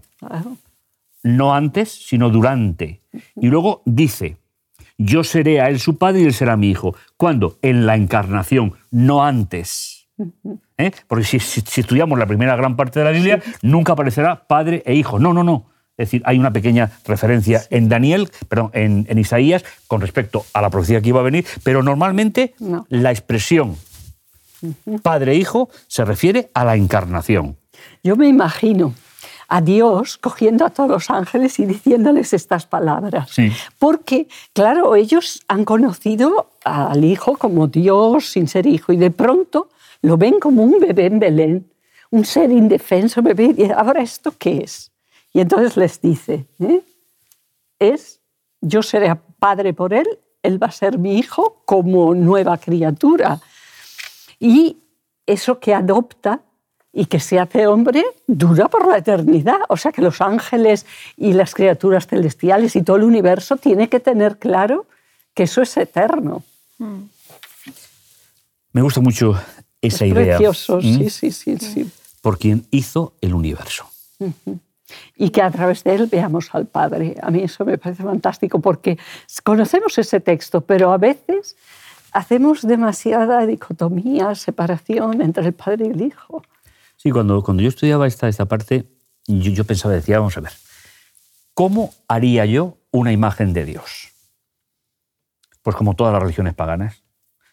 No 1.24 1.52
antes, 1.52 1.90
sino 1.90 2.30
durante. 2.30 3.02
Y 3.34 3.48
luego 3.48 3.82
dice, 3.84 4.36
yo 4.98 5.24
seré 5.24 5.60
a 5.60 5.68
él 5.68 5.78
su 5.80 5.96
padre 5.96 6.22
y 6.22 6.24
él 6.24 6.34
será 6.34 6.56
mi 6.56 6.70
hijo. 6.70 6.94
¿Cuándo? 7.16 7.58
En 7.62 7.86
la 7.86 7.96
encarnación, 7.96 8.74
no 8.90 9.24
antes. 9.24 10.08
¿Eh? 10.76 10.90
Porque 11.06 11.24
si, 11.24 11.36
estudiamos 11.80 12.18
la 12.18 12.26
primera 12.26 12.56
gran 12.56 12.76
parte 12.76 12.98
de 12.98 13.04
la 13.04 13.12
Biblia, 13.12 13.40
nunca 13.62 13.92
aparecerá 13.92 14.46
padre 14.46 14.82
e 14.84 14.94
hijo. 14.94 15.18
No, 15.18 15.32
no, 15.32 15.44
no. 15.44 15.66
Es 15.96 16.08
decir, 16.08 16.22
hay 16.26 16.38
una 16.38 16.52
pequeña 16.52 16.90
referencia 17.06 17.62
en 17.70 17.88
Daniel, 17.88 18.30
perdón, 18.48 18.70
en, 18.72 19.06
en 19.08 19.18
Isaías 19.18 19.64
con 19.86 20.00
respecto 20.00 20.44
a 20.52 20.60
la 20.60 20.70
profecía 20.70 21.00
que 21.00 21.08
iba 21.08 21.20
a 21.20 21.24
venir, 21.24 21.44
pero 21.64 21.82
normalmente 21.82 22.54
No. 22.60 22.86
la 22.88 23.10
expresión 23.10 23.76
padre-hijo 25.02 25.70
se 25.86 26.04
refiere 26.04 26.50
a 26.54 26.64
la 26.64 26.76
encarnación. 26.76 27.56
Yo 28.02 28.16
me 28.16 28.28
imagino 28.28 28.94
a 29.48 29.62
Dios 29.62 30.18
cogiendo 30.18 30.66
a 30.66 30.70
todos 30.70 30.90
los 30.90 31.10
ángeles 31.10 31.58
y 31.58 31.64
diciéndoles 31.64 32.34
estas 32.34 32.66
palabras. 32.66 33.30
Sí. 33.30 33.50
Porque, 33.78 34.28
claro, 34.52 34.94
ellos 34.94 35.42
han 35.48 35.64
conocido 35.64 36.50
al 36.64 37.02
Hijo 37.04 37.36
como 37.38 37.66
Dios 37.66 38.26
sin 38.26 38.46
ser 38.46 38.66
hijo 38.66 38.92
y 38.92 38.98
de 38.98 39.10
pronto 39.10 39.70
lo 40.02 40.18
ven 40.18 40.38
como 40.38 40.62
un 40.62 40.78
bebé 40.78 41.06
en 41.06 41.18
Belén, 41.18 41.70
un 42.10 42.24
ser 42.24 42.50
indefenso, 42.52 43.22
bebé. 43.22 43.54
Y 43.56 43.70
ahora, 43.70 44.02
¿esto 44.02 44.34
qué 44.38 44.58
es? 44.58 44.92
Y 45.32 45.40
entonces 45.40 45.76
les 45.76 46.00
dice, 46.00 46.46
¿eh? 46.60 46.82
es, 47.78 48.20
yo 48.60 48.82
seré 48.82 49.14
padre 49.38 49.72
por 49.72 49.94
él, 49.94 50.06
él 50.42 50.62
va 50.62 50.68
a 50.68 50.72
ser 50.72 50.98
mi 50.98 51.18
hijo 51.18 51.62
como 51.64 52.14
nueva 52.14 52.58
criatura. 52.58 53.40
Y 54.38 54.76
eso 55.26 55.58
que 55.58 55.74
adopta 55.74 56.42
y 56.92 57.06
que 57.06 57.20
se 57.20 57.38
hace 57.38 57.66
hombre 57.66 58.04
dura 58.26 58.68
por 58.68 58.86
la 58.86 58.98
eternidad. 58.98 59.60
O 59.68 59.76
sea 59.76 59.92
que 59.92 60.02
los 60.02 60.20
ángeles 60.20 60.86
y 61.16 61.32
las 61.32 61.54
criaturas 61.54 62.06
celestiales 62.06 62.76
y 62.76 62.82
todo 62.82 62.96
el 62.96 63.04
universo 63.04 63.56
tiene 63.56 63.88
que 63.88 64.00
tener 64.00 64.38
claro 64.38 64.86
que 65.34 65.44
eso 65.44 65.62
es 65.62 65.76
eterno. 65.76 66.42
Me 68.72 68.82
gusta 68.82 69.00
mucho 69.00 69.38
esa 69.80 70.04
es 70.04 70.12
idea. 70.12 70.36
precioso, 70.36 70.78
¿Mm? 70.78 70.80
sí, 70.80 71.10
sí, 71.10 71.30
sí, 71.32 71.56
sí. 71.58 71.90
Por 72.20 72.38
quien 72.38 72.66
hizo 72.70 73.14
el 73.20 73.34
universo. 73.34 73.86
Y 75.16 75.30
que 75.30 75.42
a 75.42 75.50
través 75.50 75.84
de 75.84 75.94
él 75.94 76.08
veamos 76.10 76.48
al 76.52 76.66
Padre. 76.66 77.16
A 77.22 77.30
mí 77.30 77.42
eso 77.42 77.64
me 77.64 77.78
parece 77.78 78.02
fantástico 78.02 78.60
porque 78.60 78.98
conocemos 79.44 79.98
ese 79.98 80.20
texto, 80.20 80.62
pero 80.62 80.92
a 80.92 80.98
veces 80.98 81.56
hacemos 82.12 82.66
demasiada 82.66 83.46
dicotomía, 83.46 84.34
separación 84.34 85.20
entre 85.22 85.46
el 85.46 85.52
Padre 85.52 85.86
y 85.86 85.90
el 85.90 86.00
Hijo. 86.02 86.42
Sí, 86.98 87.10
cuando, 87.12 87.42
cuando 87.42 87.62
yo 87.62 87.68
estudiaba 87.70 88.06
esta, 88.06 88.28
esta 88.28 88.44
parte, 88.46 88.84
yo, 89.26 89.50
yo 89.52 89.64
pensaba, 89.64 89.94
decía, 89.94 90.18
vamos 90.18 90.36
a 90.36 90.40
ver, 90.40 90.52
¿cómo 91.54 91.94
haría 92.08 92.44
yo 92.44 92.76
una 92.90 93.12
imagen 93.12 93.52
de 93.52 93.64
Dios? 93.64 94.08
Pues 95.62 95.76
como 95.76 95.94
todas 95.94 96.12
las 96.12 96.22
religiones 96.22 96.54
paganas. 96.54 97.02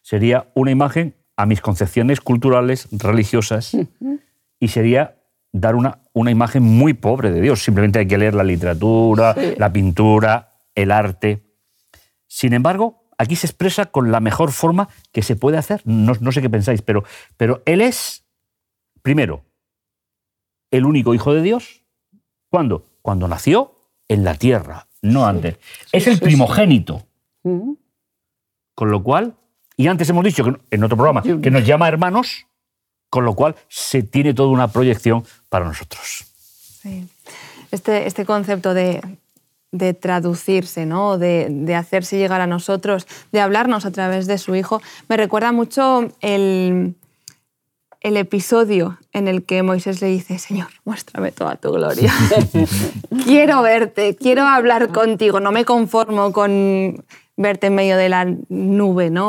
Sería 0.02 0.50
una 0.56 0.72
imagen 0.72 1.16
a 1.38 1.46
mis 1.46 1.62
concepciones 1.62 2.22
culturales, 2.22 2.88
religiosas, 2.92 3.76
y 4.60 4.68
sería 4.70 5.18
dar 5.52 5.76
una, 5.76 6.00
una 6.14 6.32
imagen 6.32 6.64
muy 6.64 6.94
pobre 6.94 7.32
de 7.32 7.42
Dios. 7.42 7.64
Simplemente 7.64 8.00
hay 8.00 8.08
que 8.08 8.18
leer 8.18 8.34
la 8.34 8.44
literatura, 8.44 9.34
Sí. 9.34 9.54
la 9.58 9.72
pintura, 9.72 10.60
el 10.76 10.92
arte. 10.92 11.44
Sin 12.28 12.54
embargo, 12.54 13.10
aquí 13.18 13.36
se 13.36 13.48
expresa 13.48 13.86
con 13.86 14.12
la 14.12 14.20
mejor 14.20 14.52
forma 14.52 14.90
que 15.12 15.22
se 15.22 15.36
puede 15.36 15.58
hacer. 15.58 15.82
No, 15.86 16.14
no 16.20 16.32
sé 16.32 16.42
qué 16.42 16.50
pensáis, 16.50 16.82
pero, 16.82 17.04
pero 17.38 17.62
Él 17.66 17.82
es, 17.82 18.25
primero, 19.06 19.46
el 20.72 20.84
único 20.84 21.14
Hijo 21.14 21.32
de 21.36 21.44
Dios. 21.44 21.84
¿Cuándo? 22.50 22.88
Cuando 23.04 23.28
nació 23.28 23.76
en 24.08 24.24
la 24.24 24.34
tierra, 24.34 24.88
no 25.04 25.28
antes. 25.28 25.58
es 25.92 26.08
el 26.08 26.16
sí, 26.16 26.22
primogénito. 26.22 27.06
Con 27.44 28.90
lo 28.90 29.04
cual, 29.04 29.36
y 29.78 29.86
antes 29.86 30.10
hemos 30.10 30.26
dicho 30.26 30.44
que, 30.44 30.56
en 30.72 30.84
otro 30.84 30.98
programa 30.98 31.22
que 31.22 31.52
nos 31.52 31.64
llama 31.68 31.88
hermanos, 31.88 32.48
con 33.12 33.26
lo 33.26 33.36
cual 33.36 33.56
se 33.68 34.02
tiene 34.02 34.34
toda 34.34 34.50
una 34.50 34.70
proyección 34.70 35.24
para 35.50 35.66
nosotros. 35.66 36.26
Sí. 36.82 37.08
Este, 37.70 38.08
este 38.08 38.26
concepto 38.26 38.74
de, 38.74 39.04
de 39.72 39.94
traducirse, 39.94 40.88
¿no? 40.88 41.20
de, 41.20 41.48
de 41.52 41.76
hacerse 41.76 42.18
llegar 42.18 42.42
a 42.42 42.48
nosotros, 42.48 43.06
de 43.32 43.40
hablarnos 43.40 43.86
a 43.86 43.92
través 43.92 44.26
de 44.26 44.40
su 44.40 44.56
hijo, 44.56 44.82
me 45.08 45.16
recuerda 45.16 45.52
mucho 45.52 46.10
el, 46.22 46.96
el 48.06 48.18
episodio 48.18 49.00
en 49.14 49.28
el 49.28 49.44
que 49.46 49.64
Moisés 49.64 50.00
le 50.00 50.08
dice, 50.10 50.38
Señor, 50.38 50.68
muéstrame 50.84 51.32
toda 51.32 51.56
tu 51.56 51.72
gloria. 51.72 52.14
quiero 53.26 53.64
verte, 53.64 54.16
quiero 54.16 54.44
hablar 54.44 54.90
contigo, 54.92 55.40
no 55.40 55.52
me 55.52 55.66
conformo 55.66 56.32
con 56.32 57.04
verte 57.36 57.68
en 57.68 57.76
medio 57.76 57.98
de 57.98 58.10
la 58.10 58.26
nube 58.50 59.10
¿no? 59.10 59.26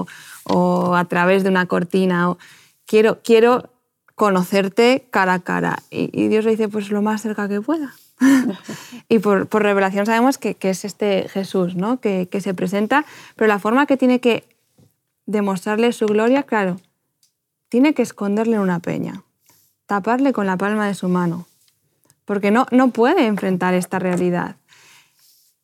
o, 0.00 0.06
o 0.44 0.94
a 0.96 1.04
través 1.04 1.42
de 1.42 1.50
una 1.50 1.66
cortina. 1.66 2.30
o- 2.30 2.38
quiero, 2.86 3.18
quiero 3.22 3.68
conocerte 4.14 5.06
cara 5.10 5.34
a 5.34 5.40
cara. 5.40 5.82
Y, 5.90 6.08
y 6.18 6.28
Dios 6.28 6.46
le 6.46 6.52
dice, 6.52 6.68
pues 6.70 6.88
lo 6.90 7.02
más 7.02 7.20
cerca 7.20 7.46
que 7.46 7.60
pueda. 7.60 7.92
y 9.10 9.18
por, 9.18 9.48
por 9.48 9.62
revelación 9.62 10.06
sabemos 10.06 10.38
que, 10.38 10.54
que 10.54 10.70
es 10.70 10.86
este 10.86 11.28
Jesús, 11.28 11.74
¿no? 11.76 12.00
que, 12.00 12.26
que 12.30 12.40
se 12.40 12.54
presenta, 12.54 13.04
pero 13.36 13.48
la 13.48 13.58
forma 13.58 13.84
que 13.84 13.98
tiene 13.98 14.20
que 14.20 14.44
demostrarle 15.26 15.92
su 15.92 16.06
gloria, 16.06 16.42
claro, 16.44 16.76
tiene 17.74 17.92
que 17.92 18.02
esconderle 18.02 18.54
en 18.54 18.62
una 18.62 18.78
peña, 18.78 19.24
taparle 19.86 20.32
con 20.32 20.46
la 20.46 20.56
palma 20.56 20.86
de 20.86 20.94
su 20.94 21.08
mano, 21.08 21.48
porque 22.24 22.52
no, 22.52 22.66
no 22.70 22.92
puede 22.92 23.26
enfrentar 23.26 23.74
esta 23.74 23.98
realidad. 23.98 24.58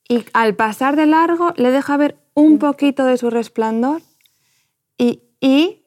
Y 0.09 0.25
al 0.33 0.53
pasar 0.53 0.97
de 0.97 1.05
largo 1.05 1.53
le 1.55 1.71
deja 1.71 1.95
ver 1.95 2.17
un 2.33 2.59
poquito 2.59 3.05
de 3.05 3.15
su 3.15 3.29
resplandor 3.29 4.01
y, 4.97 5.23
y 5.39 5.85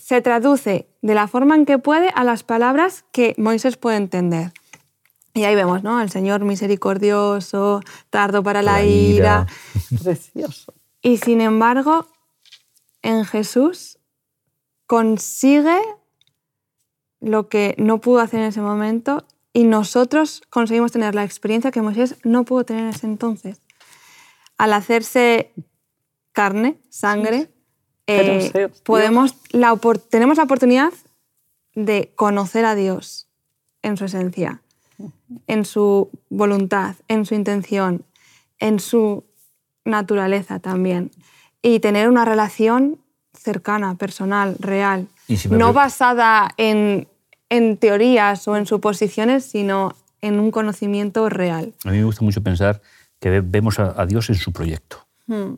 se 0.00 0.20
traduce 0.22 0.86
de 1.02 1.14
la 1.16 1.26
forma 1.26 1.56
en 1.56 1.66
que 1.66 1.78
puede 1.78 2.10
a 2.14 2.22
las 2.22 2.44
palabras 2.44 3.04
que 3.10 3.34
Moisés 3.36 3.76
puede 3.76 3.96
entender. 3.96 4.52
Y 5.34 5.42
ahí 5.42 5.56
vemos, 5.56 5.82
¿no? 5.82 5.98
Al 5.98 6.08
Señor 6.08 6.44
misericordioso, 6.44 7.80
tardo 8.10 8.44
para 8.44 8.62
la, 8.62 8.74
La 8.74 8.84
ira. 8.84 9.46
ira. 9.80 9.98
Precioso. 10.04 10.72
Y 11.02 11.16
sin 11.16 11.40
embargo, 11.40 12.06
en 13.02 13.24
Jesús 13.24 13.98
consigue 14.92 15.80
lo 17.18 17.48
que 17.48 17.74
no 17.78 18.02
pudo 18.02 18.20
hacer 18.20 18.40
en 18.40 18.46
ese 18.48 18.60
momento 18.60 19.24
y 19.54 19.64
nosotros 19.64 20.42
conseguimos 20.50 20.92
tener 20.92 21.14
la 21.14 21.24
experiencia 21.24 21.70
que 21.70 21.80
Moisés 21.80 22.16
no 22.24 22.44
pudo 22.44 22.64
tener 22.64 22.82
en 22.82 22.90
ese 22.90 23.06
entonces. 23.06 23.62
Al 24.58 24.74
hacerse 24.74 25.50
carne, 26.32 26.76
sangre, 26.90 27.48
eh, 28.06 28.68
podemos, 28.84 29.34
la, 29.52 29.74
tenemos 30.10 30.36
la 30.36 30.44
oportunidad 30.44 30.92
de 31.74 32.12
conocer 32.14 32.66
a 32.66 32.74
Dios 32.74 33.28
en 33.80 33.96
su 33.96 34.04
esencia, 34.04 34.60
en 35.46 35.64
su 35.64 36.10
voluntad, 36.28 36.96
en 37.08 37.24
su 37.24 37.34
intención, 37.34 38.04
en 38.58 38.78
su 38.78 39.24
naturaleza 39.86 40.58
también. 40.58 41.12
Y 41.62 41.80
tener 41.80 42.10
una 42.10 42.26
relación 42.26 43.01
cercana, 43.34 43.94
personal, 43.96 44.56
real. 44.58 45.08
Si 45.26 45.48
no 45.48 45.72
basada 45.72 46.50
en, 46.56 47.08
en 47.48 47.76
teorías 47.76 48.46
o 48.48 48.56
en 48.56 48.66
suposiciones, 48.66 49.44
sino 49.44 49.94
en 50.20 50.38
un 50.38 50.50
conocimiento 50.50 51.28
real. 51.28 51.72
A 51.84 51.90
mí 51.90 51.98
me 51.98 52.04
gusta 52.04 52.24
mucho 52.24 52.42
pensar 52.42 52.80
que 53.18 53.30
ve- 53.30 53.40
vemos 53.40 53.78
a, 53.78 54.04
Dios 54.06 54.28
en 54.30 54.36
su 54.36 54.52
proyecto. 54.52 55.06
Hmm. 55.26 55.54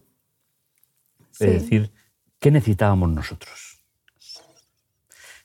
Sí. 1.33 1.45
Es 1.45 1.63
decir, 1.63 1.91
¿qué 2.39 2.51
necesitábamos 2.51 3.11
nosotros? 3.11 3.79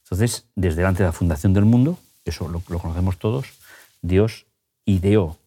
Entonces, 0.03 0.45
desde 0.55 0.77
delante 0.77 1.03
de 1.03 1.09
la 1.09 1.13
fundación 1.13 1.53
del 1.53 1.65
mundo, 1.65 1.97
eso 2.25 2.47
lo, 2.47 2.61
lo 2.67 2.79
conocemos 2.79 3.17
todos, 3.19 3.45
Dios 4.01 4.45
ideó. 4.85 5.37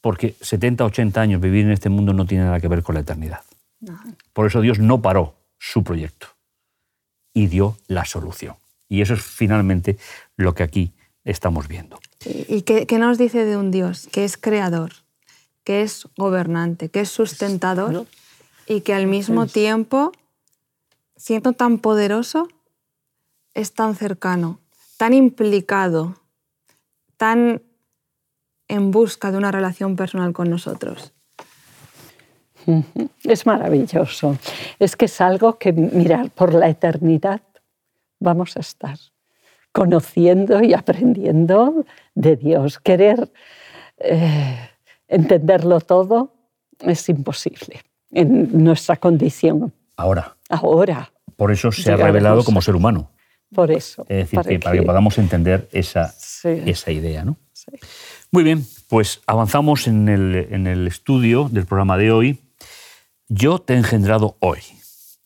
Porque 0.00 0.34
70, 0.40 0.84
80 0.84 1.20
años 1.20 1.40
vivir 1.40 1.64
en 1.66 1.72
este 1.72 1.88
mundo 1.88 2.12
no 2.12 2.24
tiene 2.26 2.44
nada 2.44 2.60
que 2.60 2.68
ver 2.68 2.82
con 2.82 2.94
la 2.94 3.00
eternidad. 3.02 3.40
Por 4.32 4.46
eso 4.46 4.60
Dios 4.60 4.78
no 4.78 5.00
paró 5.02 5.34
su 5.58 5.84
proyecto 5.84 6.28
y 7.34 7.46
dio 7.46 7.76
la 7.86 8.04
solución. 8.04 8.56
Y 8.88 9.02
eso 9.02 9.14
es 9.14 9.22
finalmente 9.22 9.98
lo 10.36 10.54
que 10.54 10.62
aquí 10.62 10.92
estamos 11.24 11.68
viendo. 11.68 12.00
¿Y 12.24 12.62
qué, 12.62 12.86
qué 12.86 12.98
nos 12.98 13.18
dice 13.18 13.44
de 13.44 13.56
un 13.56 13.70
Dios 13.70 14.08
que 14.10 14.24
es 14.24 14.36
creador, 14.36 14.92
que 15.64 15.82
es 15.82 16.08
gobernante, 16.16 16.88
que 16.88 17.00
es 17.00 17.10
sustentador 17.10 18.06
y 18.66 18.80
que 18.80 18.94
al 18.94 19.06
mismo 19.06 19.46
tiempo, 19.46 20.12
siendo 21.16 21.52
tan 21.52 21.78
poderoso, 21.78 22.48
es 23.54 23.74
tan 23.74 23.94
cercano, 23.94 24.60
tan 24.96 25.12
implicado, 25.12 26.20
tan 27.16 27.62
en 28.68 28.90
busca 28.90 29.30
de 29.30 29.38
una 29.38 29.50
relación 29.50 29.96
personal 29.96 30.32
con 30.32 30.50
nosotros? 30.50 31.12
Es 33.24 33.46
maravilloso. 33.46 34.36
Es 34.78 34.96
que 34.96 35.06
es 35.06 35.20
algo 35.20 35.58
que, 35.58 35.72
mirar, 35.72 36.30
por 36.30 36.54
la 36.54 36.68
eternidad 36.68 37.40
vamos 38.20 38.56
a 38.56 38.60
estar 38.60 38.98
conociendo 39.72 40.62
y 40.62 40.74
aprendiendo 40.74 41.84
de 42.14 42.36
Dios. 42.36 42.78
Querer 42.78 43.30
eh, 43.98 44.70
entenderlo 45.06 45.80
todo 45.80 46.34
es 46.80 47.08
imposible 47.08 47.80
en 48.10 48.62
nuestra 48.64 48.96
condición 48.96 49.72
Ahora, 49.96 50.36
ahora. 50.48 51.10
por 51.36 51.50
eso 51.52 51.70
se 51.72 51.92
ha 51.92 51.96
revelado 51.96 52.44
como 52.44 52.62
ser 52.62 52.76
humano. 52.76 53.10
Por 53.54 53.70
eso. 53.70 54.02
Es 54.08 54.30
decir, 54.30 54.40
que 54.42 54.58
para 54.58 54.76
que 54.76 54.82
podamos 54.82 55.16
entender 55.18 55.68
esa, 55.72 56.08
Sí. 56.08 56.48
esa 56.66 56.90
idea. 56.90 57.24
¿no? 57.24 57.36
Sí. 57.52 57.72
Muy 58.30 58.42
bien, 58.44 58.64
pues 58.88 59.22
avanzamos 59.26 59.88
en 59.88 60.08
el, 60.08 60.48
en 60.50 60.66
el 60.66 60.86
estudio 60.86 61.48
del 61.50 61.64
programa 61.64 61.96
de 61.96 62.12
hoy. 62.12 62.40
Yo 63.28 63.58
te 63.58 63.74
he 63.74 63.76
engendrado 63.76 64.36
hoy. 64.40 64.60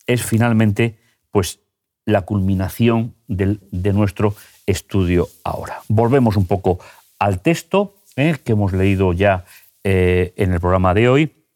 Es 0.07 0.25
finalmente 0.25 0.99
pues, 1.31 1.61
la 2.05 2.23
culminación 2.23 3.15
de 3.29 3.93
nuestro 3.93 4.35
estudio 4.67 5.29
ahora. 5.45 5.83
Volvemos 5.89 6.37
un 6.37 6.47
poco 6.47 6.81
al 7.19 7.41
texto 7.41 7.95
eh, 8.17 8.37
que 8.43 8.53
hemos 8.53 8.73
leído 8.73 9.13
ya 9.13 9.45
eh, 9.85 10.35
en 10.37 10.53
el 10.53 10.61
programa 10.61 10.95
de 10.95 11.09
hoy 11.09 11.47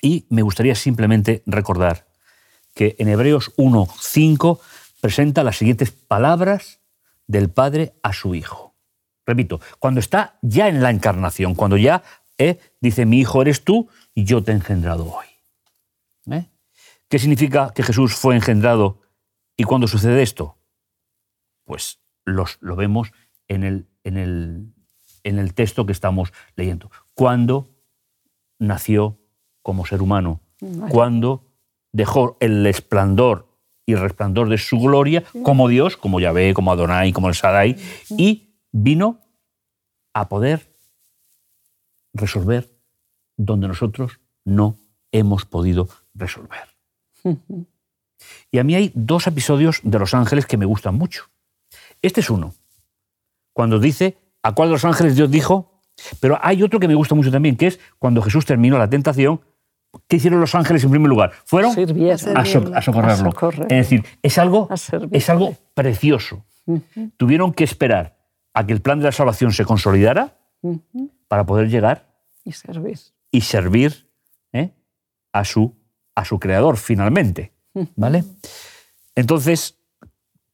y 0.00 0.24
me 0.30 0.42
gustaría 0.42 0.74
simplemente 0.74 1.42
recordar 1.46 2.06
que 2.74 2.96
en 2.98 3.08
Hebreos 3.08 3.52
1.5 3.56 4.60
presenta 5.00 5.44
las 5.44 5.58
siguientes 5.58 5.90
palabras 5.90 6.80
del 7.26 7.50
Padre 7.50 7.92
a 8.02 8.12
su 8.12 8.34
Hijo. 8.34 8.74
Repito, 9.26 9.60
cuando 9.78 10.00
está 10.00 10.38
ya 10.42 10.68
en 10.68 10.82
la 10.82 10.90
encarnación, 10.90 11.54
cuando 11.54 11.76
ya 11.76 12.02
eh, 12.38 12.58
dice, 12.80 13.04
mi 13.04 13.20
Hijo 13.20 13.42
eres 13.42 13.62
tú 13.62 13.88
yo 14.14 14.42
te 14.42 14.52
he 14.52 14.54
engendrado 14.54 15.04
hoy. 15.04 15.31
¿Qué 17.12 17.18
significa 17.18 17.74
que 17.74 17.82
Jesús 17.82 18.14
fue 18.14 18.34
engendrado 18.36 19.02
y 19.54 19.64
cuándo 19.64 19.86
sucede 19.86 20.22
esto? 20.22 20.56
Pues 21.66 22.00
los, 22.24 22.56
lo 22.62 22.74
vemos 22.74 23.12
en 23.48 23.64
el, 23.64 23.86
en, 24.02 24.16
el, 24.16 24.72
en 25.22 25.38
el 25.38 25.52
texto 25.52 25.84
que 25.84 25.92
estamos 25.92 26.32
leyendo. 26.56 26.90
Cuando 27.12 27.68
nació 28.58 29.18
como 29.60 29.84
ser 29.84 30.00
humano, 30.00 30.40
cuando 30.88 31.44
dejó 31.92 32.38
el 32.40 32.64
esplendor 32.66 33.46
y 33.84 33.92
el 33.92 34.00
resplandor 34.00 34.48
de 34.48 34.56
su 34.56 34.78
gloria 34.78 35.22
como 35.42 35.68
Dios, 35.68 35.98
como 35.98 36.18
Yahvé, 36.18 36.54
como 36.54 36.72
Adonai, 36.72 37.12
como 37.12 37.28
el 37.28 37.34
Sadai, 37.34 37.76
y 38.08 38.54
vino 38.70 39.20
a 40.14 40.30
poder 40.30 40.74
resolver 42.14 42.74
donde 43.36 43.68
nosotros 43.68 44.18
no 44.46 44.78
hemos 45.10 45.44
podido 45.44 45.90
resolver. 46.14 46.71
Y 48.50 48.58
a 48.58 48.64
mí 48.64 48.74
hay 48.74 48.92
dos 48.94 49.26
episodios 49.26 49.80
de 49.82 49.98
Los 49.98 50.14
Ángeles 50.14 50.46
que 50.46 50.56
me 50.56 50.66
gustan 50.66 50.94
mucho. 50.96 51.24
Este 52.02 52.20
es 52.20 52.30
uno, 52.30 52.54
cuando 53.52 53.78
dice 53.78 54.16
a 54.42 54.52
cuál 54.54 54.68
de 54.68 54.72
los 54.74 54.84
ángeles 54.84 55.14
Dios 55.16 55.30
dijo, 55.30 55.80
pero 56.20 56.38
hay 56.42 56.62
otro 56.62 56.80
que 56.80 56.88
me 56.88 56.94
gusta 56.94 57.14
mucho 57.14 57.30
también, 57.30 57.56
que 57.56 57.68
es 57.68 57.80
cuando 57.98 58.20
Jesús 58.22 58.44
terminó 58.44 58.76
la 58.78 58.88
tentación, 58.90 59.40
¿qué 60.08 60.16
hicieron 60.16 60.40
los 60.40 60.54
ángeles 60.54 60.82
en 60.84 60.90
primer 60.90 61.08
lugar? 61.08 61.32
Fueron 61.44 61.72
Sirvieron. 61.74 62.36
a, 62.36 62.44
so- 62.44 62.74
a 62.74 62.82
socorrerlo. 62.82 63.30
A. 63.40 63.50
Es 63.64 63.68
decir, 63.68 64.04
es 64.22 64.38
algo, 64.38 64.68
es 65.12 65.30
algo 65.30 65.56
precioso. 65.74 66.44
Tuvieron 67.16 67.52
que 67.52 67.64
esperar 67.64 68.18
a 68.54 68.66
que 68.66 68.72
el 68.72 68.80
plan 68.82 68.98
de 68.98 69.04
la 69.06 69.12
salvación 69.12 69.52
se 69.52 69.64
consolidara 69.64 70.38
para 71.28 71.44
poder 71.46 71.68
llegar 71.68 72.08
Y 72.44 72.52
servir. 72.52 72.98
y 73.30 73.40
servir 73.42 74.08
¿eh? 74.52 74.72
a, 75.32 75.44
su, 75.44 75.74
a 76.14 76.24
su 76.24 76.38
creador 76.38 76.76
finalmente. 76.76 77.52
¿Vale? 77.96 78.24
Entonces, 79.14 79.76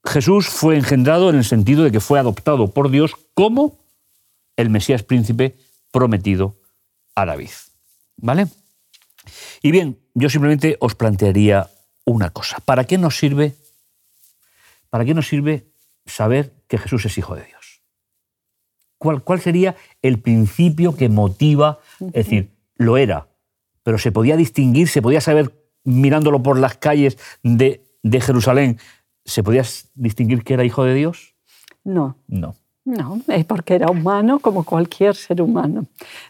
Jesús 0.05 0.49
fue 0.49 0.77
engendrado 0.77 1.31
en 1.31 1.37
el 1.37 1.45
sentido 1.45 1.85
de 1.85 1.91
que 1.91 2.01
fue 2.01 2.19
adoptado 2.19 2.73
por 2.73 2.91
Dios 2.91 3.13
como 3.35 3.79
el 4.57 4.71
Mesías 4.71 5.03
príncipe 5.03 5.57
prometido 5.91 6.57
a 7.15 7.27
David. 7.27 7.51
¿Vale? 8.17 8.49
Y 9.63 9.71
bien, 9.71 9.99
yo 10.15 10.31
simplemente 10.31 10.77
os 10.81 10.95
plantearía 10.95 11.71
una 12.05 12.31
cosa. 12.31 12.59
¿Para 12.65 12.85
qué 12.85 12.99
nos 12.99 13.19
sirve? 13.19 13.55
¿Para 14.91 15.05
qué 15.05 15.15
nos 15.15 15.29
sirve 15.29 15.67
saber 16.07 16.55
que 16.67 16.79
Jesús 16.79 17.05
es 17.05 17.19
hijo 17.19 17.35
de 17.35 17.45
Dios? 17.45 17.83
¿Cuál, 18.97 19.23
cuál 19.23 19.41
sería 19.41 19.77
el 20.03 20.19
principio 20.19 20.97
que 20.97 21.09
motiva? 21.09 21.81
Es 22.01 22.27
decir, 22.27 22.51
lo 22.77 22.97
era, 22.97 23.28
pero 23.89 23.97
se 23.97 24.13
podía 24.13 24.37
distinguir, 24.37 24.87
se 24.87 25.01
podía 25.01 25.23
saber 25.23 25.51
mirándolo 25.83 26.43
por 26.43 26.59
las 26.59 26.77
calles 26.77 27.17
de, 27.43 27.87
de 28.03 28.21
Jerusalén, 28.21 28.79
¿se 29.25 29.43
podía 29.43 29.63
distinguir 29.95 30.45
que 30.45 30.53
era 30.53 30.63
hijo 30.63 30.85
de 30.85 30.93
Dios? 30.93 31.35
No, 31.85 32.15
No. 32.27 32.55
no, 32.85 33.19
es 33.29 33.47
porque 33.47 33.77
era 33.77 33.91
humano 33.91 34.41
como 34.41 34.65
cualquier 34.65 35.15
ser 35.17 35.41
humano. 35.41 35.87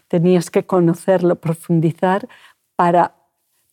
Tenías 0.07 0.49
que 0.49 0.63
conocerlo, 0.63 1.35
profundizar 1.35 2.29
para 2.77 3.15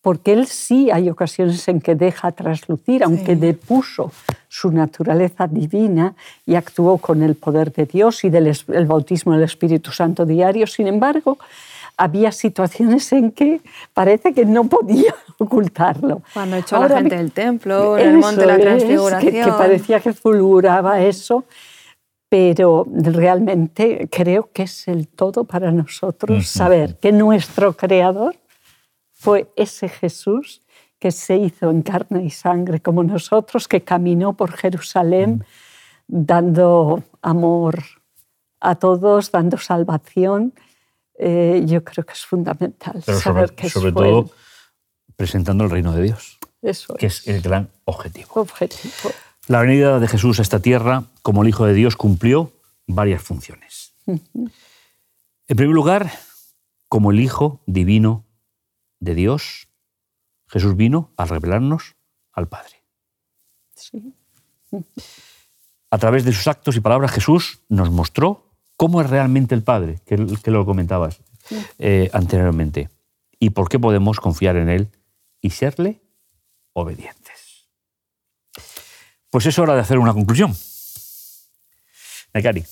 porque 0.03 0.33
él 0.33 0.49
sí 0.49 0.90
hay 0.90 1.09
ocasiones 1.09 1.68
en 1.68 1.81
que 1.81 1.94
deja 1.94 2.33
traslucir, 2.33 3.05
aunque 3.05 3.37
depuso 3.37 4.11
su 4.49 4.72
naturaleza 4.72 5.46
divina 5.46 6.14
y 6.44 6.57
actuó 6.57 6.99
con 6.99 7.22
el 7.22 7.37
poder 7.37 7.72
de 7.72 7.87
Dios 7.87 8.25
y 8.25 8.31
del 8.31 8.46
el 8.46 8.87
bautismo 8.87 9.33
del 9.33 9.44
Espíritu 9.44 9.92
Santo 9.92 10.27
diario. 10.27 10.66
Sin 10.66 10.88
embargo, 10.88 11.38
había 11.96 12.32
situaciones 12.32 13.11
en 13.12 13.32
que 13.32 13.61
parece 13.94 14.35
que 14.35 14.44
no 14.44 14.64
podía 14.64 15.14
ocultarlo. 15.38 16.22
Cuando 16.35 16.56
echó 16.56 16.76
a 16.76 16.80
la 16.80 16.85
Ahora 16.87 16.98
gente 16.98 17.16
del 17.16 17.32
templo, 17.32 17.98
en 17.98 18.09
el 18.09 18.16
monte 18.18 18.40
de 18.42 18.46
la 18.46 18.56
es, 18.56 18.62
transfiguración. 18.62 19.32
Que, 19.32 19.42
que 19.42 19.52
parecía 19.52 20.00
que 20.00 20.12
fulguraba 20.12 21.00
eso, 21.00 21.44
pero 22.28 22.87
realmente 22.88 24.09
creo 24.11 24.50
que 24.52 24.64
es 24.64 24.88
el 24.88 25.09
todo 25.09 25.44
para 25.44 25.70
nosotros 25.72 26.46
saber 26.46 26.98
que 26.98 27.12
nuestro 27.12 27.76
creador 27.76 28.37
fue 29.12 29.50
ese 29.56 29.88
Jesús 29.88 30.62
que 30.98 31.11
se 31.11 31.37
hizo 31.37 31.70
en 31.70 31.82
carne 31.82 32.24
y 32.24 32.30
sangre 32.30 32.80
como 32.80 33.02
nosotros, 33.02 33.68
que 33.68 33.82
caminó 33.82 34.35
por 34.35 34.52
Jerusalén 34.52 35.44
dando 36.09 37.02
amor 37.22 37.82
a 38.61 38.76
todos, 38.76 39.30
dando 39.30 39.59
salvación. 39.59 40.54
Eh, 41.18 41.62
yo 41.66 41.83
creo 41.83 42.05
que 42.05 42.12
es 42.12 42.24
fundamental 42.24 43.02
Pero 43.05 43.20
saber 43.20 43.48
sobre, 43.48 43.57
que 43.57 43.70
sobre 43.70 43.92
todo 43.92 44.31
presentando 45.16 45.64
el 45.64 45.70
reino 45.70 45.92
de 45.92 46.02
Dios, 46.02 46.38
eso 46.61 46.94
que 46.94 47.07
es 47.07 47.26
el 47.26 47.40
gran 47.40 47.70
objetivo. 47.85 48.29
objetivo. 48.35 49.11
La 49.46 49.61
venida 49.61 50.00
de 50.00 50.09
Jesús 50.09 50.38
a 50.38 50.42
esta 50.42 50.61
tierra, 50.61 51.05
como 51.22 51.42
el 51.42 51.48
Hijo 51.48 51.66
de 51.66 51.74
Dios, 51.74 51.96
cumplió 51.96 52.52
varias 52.87 53.22
funciones. 53.22 53.94
En 54.07 54.50
primer 55.57 55.74
lugar, 55.74 56.11
como 56.88 57.12
el 57.12 57.20
Hijo 57.20 57.62
divino 57.66 58.24
de 59.00 59.14
Dios, 59.14 59.68
Jesús 60.48 60.76
vino 60.76 61.12
a 61.16 61.24
revelarnos 61.24 61.96
al 62.33 62.48
Padre. 62.48 62.83
Sí. 63.74 64.14
A 65.90 65.98
través 65.98 66.24
de 66.24 66.33
sus 66.33 66.46
actos 66.46 66.76
y 66.76 66.81
palabras, 66.81 67.12
Jesús 67.12 67.61
nos 67.68 67.90
mostró 67.90 68.45
cómo 68.76 69.00
es 69.00 69.10
realmente 69.10 69.54
el 69.54 69.62
Padre, 69.62 70.00
que, 70.06 70.26
que 70.42 70.50
lo 70.50 70.64
comentabas 70.64 71.20
eh, 71.78 72.10
anteriormente, 72.12 72.90
y 73.38 73.50
por 73.50 73.68
qué 73.68 73.78
podemos 73.78 74.20
confiar 74.20 74.56
en 74.56 74.68
Él 74.68 74.90
y 75.40 75.50
serle 75.50 76.00
obedientes. 76.72 77.68
Pues 79.30 79.46
es 79.46 79.58
hora 79.58 79.74
de 79.74 79.80
hacer 79.80 79.98
una 79.98 80.12
conclusión. 80.12 80.56
Nekari, 82.34 82.64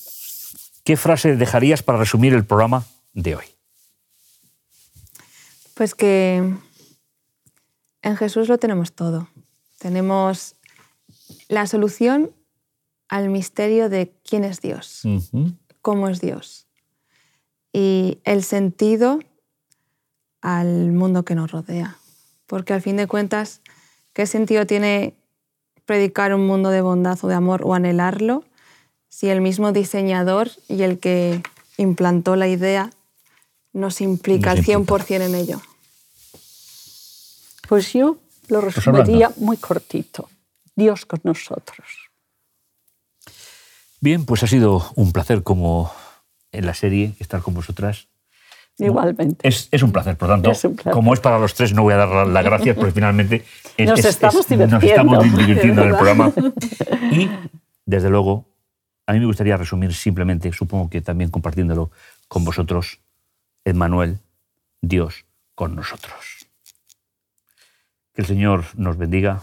¿qué 0.85 0.97
frase 0.97 1.37
dejarías 1.37 1.83
para 1.83 1.99
resumir 1.99 2.35
el 2.35 2.45
programa 2.45 2.85
de 3.13 3.37
hoy? 3.37 3.45
Pues 5.75 5.95
que 5.95 6.55
en 8.03 8.17
Jesús 8.17 8.49
lo 8.49 8.59
tenemos 8.59 8.93
todo. 8.93 9.29
Tenemos 9.79 10.57
la 11.49 11.67
solución 11.67 12.33
al 13.09 13.29
misterio 13.29 13.89
de 13.89 14.15
quién 14.25 14.45
es 14.45 14.61
Dios, 14.61 15.03
cómo 15.85 16.09
es 16.09 16.23
Dios 16.23 16.67
y 17.75 18.21
el 18.25 18.43
sentido 18.43 19.19
al 20.41 20.93
mundo 20.93 21.25
que 21.25 21.35
nos 21.35 21.51
rodea. 21.51 21.99
Porque 22.47 22.73
al 22.73 22.81
fin 22.81 22.97
de 22.97 23.07
cuentas, 23.07 23.61
¿qué 24.15 24.27
sentido 24.27 24.65
tiene 24.65 25.15
predicar 25.85 26.33
un 26.33 26.47
mundo 26.47 26.71
de 26.71 26.81
bondad 26.81 27.19
o 27.23 27.29
de 27.29 27.35
amor 27.35 27.61
o 27.65 27.75
anhelarlo 27.75 28.45
si 29.11 29.29
el 29.29 29.43
mismo 29.43 29.73
diseñador 29.73 30.51
y 30.69 30.85
el 30.85 30.99
que 30.99 31.43
implantó 31.77 32.35
la 32.35 32.49
idea 32.49 32.91
nos 33.75 34.01
implica 34.01 34.53
al 34.53 34.59
implica. 34.59 34.81
100% 34.81 35.21
en 35.21 35.35
ello? 35.35 35.61
Pues 37.69 37.93
yo 37.93 38.17
lo 38.49 38.59
hablando. 38.59 38.71
resumiría 38.71 39.33
muy 39.37 39.59
cortito. 39.59 40.31
Dios 40.77 41.05
con 41.05 41.21
nosotros. 41.25 41.87
Bien, 44.05 44.27
pues 44.27 44.43
ha 44.43 44.47
sido 44.47 44.85
un 44.97 45.13
placer 45.13 45.43
como 45.43 45.91
en 46.53 46.67
la 46.67 46.75
serie 46.75 47.15
estar 47.21 47.41
con 47.41 47.55
vosotras. 47.55 48.09
Igualmente. 48.77 49.49
Es, 49.49 49.69
es 49.71 49.83
un 49.83 49.93
placer, 49.93 50.19
por 50.19 50.29
tanto, 50.29 50.51
Es 50.51 50.63
un 50.63 50.75
placer. 50.75 50.93
como 50.93 51.15
es 51.15 51.21
para 51.21 51.39
los 51.39 51.55
tres, 51.55 51.73
no 51.73 51.85
voy 51.85 51.95
a 51.95 51.97
dar 51.97 52.27
las 52.27 52.45
gracias 52.45 52.77
porque 52.77 52.93
finalmente 52.93 53.47
es- 53.79 53.89
Nos 53.89 54.01
es- 54.01 54.05
estamos 54.05 54.35
es- 54.35 54.59
nos 54.59 54.83
divirtiendo, 54.83 55.23
estamos 55.23 55.39
divirtiendo 55.39 55.83
en 55.85 55.89
el 55.89 55.95
programa. 55.97 56.31
Y, 57.13 57.31
desde 57.87 58.11
luego, 58.11 58.45
a 59.07 59.15
mí 59.15 59.21
me 59.21 59.25
gustaría 59.25 59.57
resumir 59.57 59.95
simplemente, 59.95 60.53
supongo 60.53 60.91
que 60.91 61.01
también 61.01 61.31
compartiéndolo 61.31 61.91
con 62.29 62.45
vosotros, 62.45 63.01
Emmanuel, 63.65 64.19
Dios 64.83 65.25
con 65.55 65.75
nosotros. 65.77 66.15
Que 68.13 68.21
el 68.21 68.27
Señor 68.27 68.65
nos 68.75 68.99
bendiga, 68.99 69.41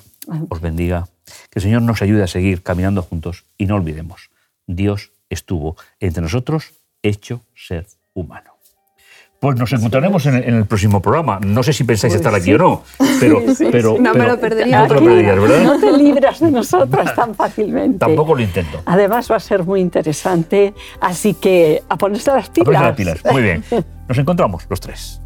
os 0.49 0.61
bendiga, 0.61 1.07
que 1.49 1.57
el 1.57 1.63
Señor 1.63 1.81
nos 1.81 2.03
ayude 2.03 2.21
a 2.21 2.27
seguir 2.27 2.61
caminando 2.61 3.01
juntos 3.01 3.45
y 3.57 3.65
no 3.65 3.73
olvidemos, 3.75 4.29
Dios 4.75 5.11
estuvo 5.29 5.75
entre 5.99 6.21
nosotros 6.21 6.73
hecho 7.03 7.41
ser 7.55 7.87
humano. 8.13 8.51
Pues 9.39 9.57
nos 9.57 9.73
encontraremos 9.73 10.23
en 10.27 10.35
el, 10.35 10.43
en 10.43 10.53
el 10.53 10.65
próximo 10.67 11.01
programa. 11.01 11.39
No 11.39 11.63
sé 11.63 11.73
si 11.73 11.83
pensáis 11.83 12.13
Pues 12.13 12.21
estar 12.21 12.35
aquí 12.35 12.53
o 12.53 12.59
no, 12.59 12.83
pero, 13.19 13.39
Sí, 13.41 13.55
sí, 13.55 13.67
pero- 13.71 13.95
sí. 13.95 14.01
No 14.03 14.13
me 14.13 14.27
lo 14.27 14.39
perdería. 14.39 14.81
No 14.81 14.87
te 14.87 14.93
lo 14.93 14.99
Aquí 14.99 15.07
perderías, 15.07 15.39
¿verdad? 15.41 15.63
No 15.63 15.79
te 15.79 15.97
libras 15.97 16.39
de 16.39 16.51
nosotros 16.51 17.15
tan 17.15 17.33
fácilmente. 17.33 17.97
Tampoco 17.97 18.35
lo 18.35 18.41
intento. 18.41 18.83
Además 18.85 19.31
va 19.31 19.37
a 19.37 19.39
ser 19.39 19.63
muy 19.63 19.81
interesante, 19.81 20.75
así 20.99 21.33
que 21.33 21.81
a 21.89 21.97
ponerse 21.97 22.31
las 22.31 22.49
pilas. 22.51 22.67
Aprecia 22.67 22.87
las 22.87 22.95
pilas. 22.95 23.33
Muy 23.33 23.41
bien. 23.41 23.63
Nos 24.07 24.17
encontramos 24.19 24.67
los 24.69 24.79
tres. 24.79 25.19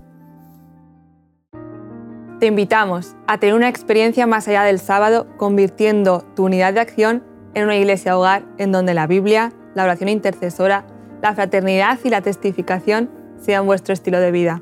Te 2.40 2.48
invitamos 2.48 3.16
a 3.28 3.38
tener 3.38 3.56
una 3.56 3.68
experiencia 3.70 4.28
más 4.28 4.48
allá 4.48 4.64
del 4.64 4.80
sábado, 4.80 5.28
convirtiendo 5.38 6.24
tu 6.36 6.46
unidad 6.46 6.74
de 6.74 6.80
acción 6.82 7.24
en 7.56 7.64
una 7.64 7.78
iglesia 7.78 8.18
hogar 8.18 8.44
en 8.60 8.72
donde 8.72 8.94
la 8.94 9.08
Biblia, 9.08 9.52
la 9.74 9.86
oración 9.86 10.10
intercesora, 10.10 10.86
la 11.22 11.34
fraternidad 11.34 11.98
y 12.04 12.10
la 12.10 12.22
testificación 12.22 13.10
sean 13.42 13.66
vuestro 13.66 13.94
estilo 13.94 14.20
de 14.20 14.32
vida. 14.32 14.62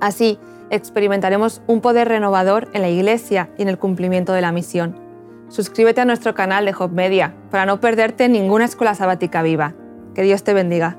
Así, 0.00 0.38
experimentaremos 0.70 1.62
un 1.66 1.80
poder 1.80 2.08
renovador 2.08 2.68
en 2.74 2.82
la 2.82 2.88
iglesia 2.90 3.48
y 3.56 3.62
en 3.62 3.68
el 3.68 3.78
cumplimiento 3.78 4.32
de 4.32 4.42
la 4.42 4.52
misión. 4.52 4.96
Suscríbete 5.48 6.02
a 6.02 6.04
nuestro 6.04 6.34
canal 6.34 6.66
de 6.66 6.74
Hop 6.78 6.92
Media 6.92 7.34
para 7.50 7.64
no 7.64 7.80
perderte 7.80 8.28
ninguna 8.28 8.66
escuela 8.66 8.94
sabática 8.94 9.42
viva. 9.42 9.74
Que 10.14 10.22
Dios 10.22 10.44
te 10.44 10.52
bendiga. 10.52 10.96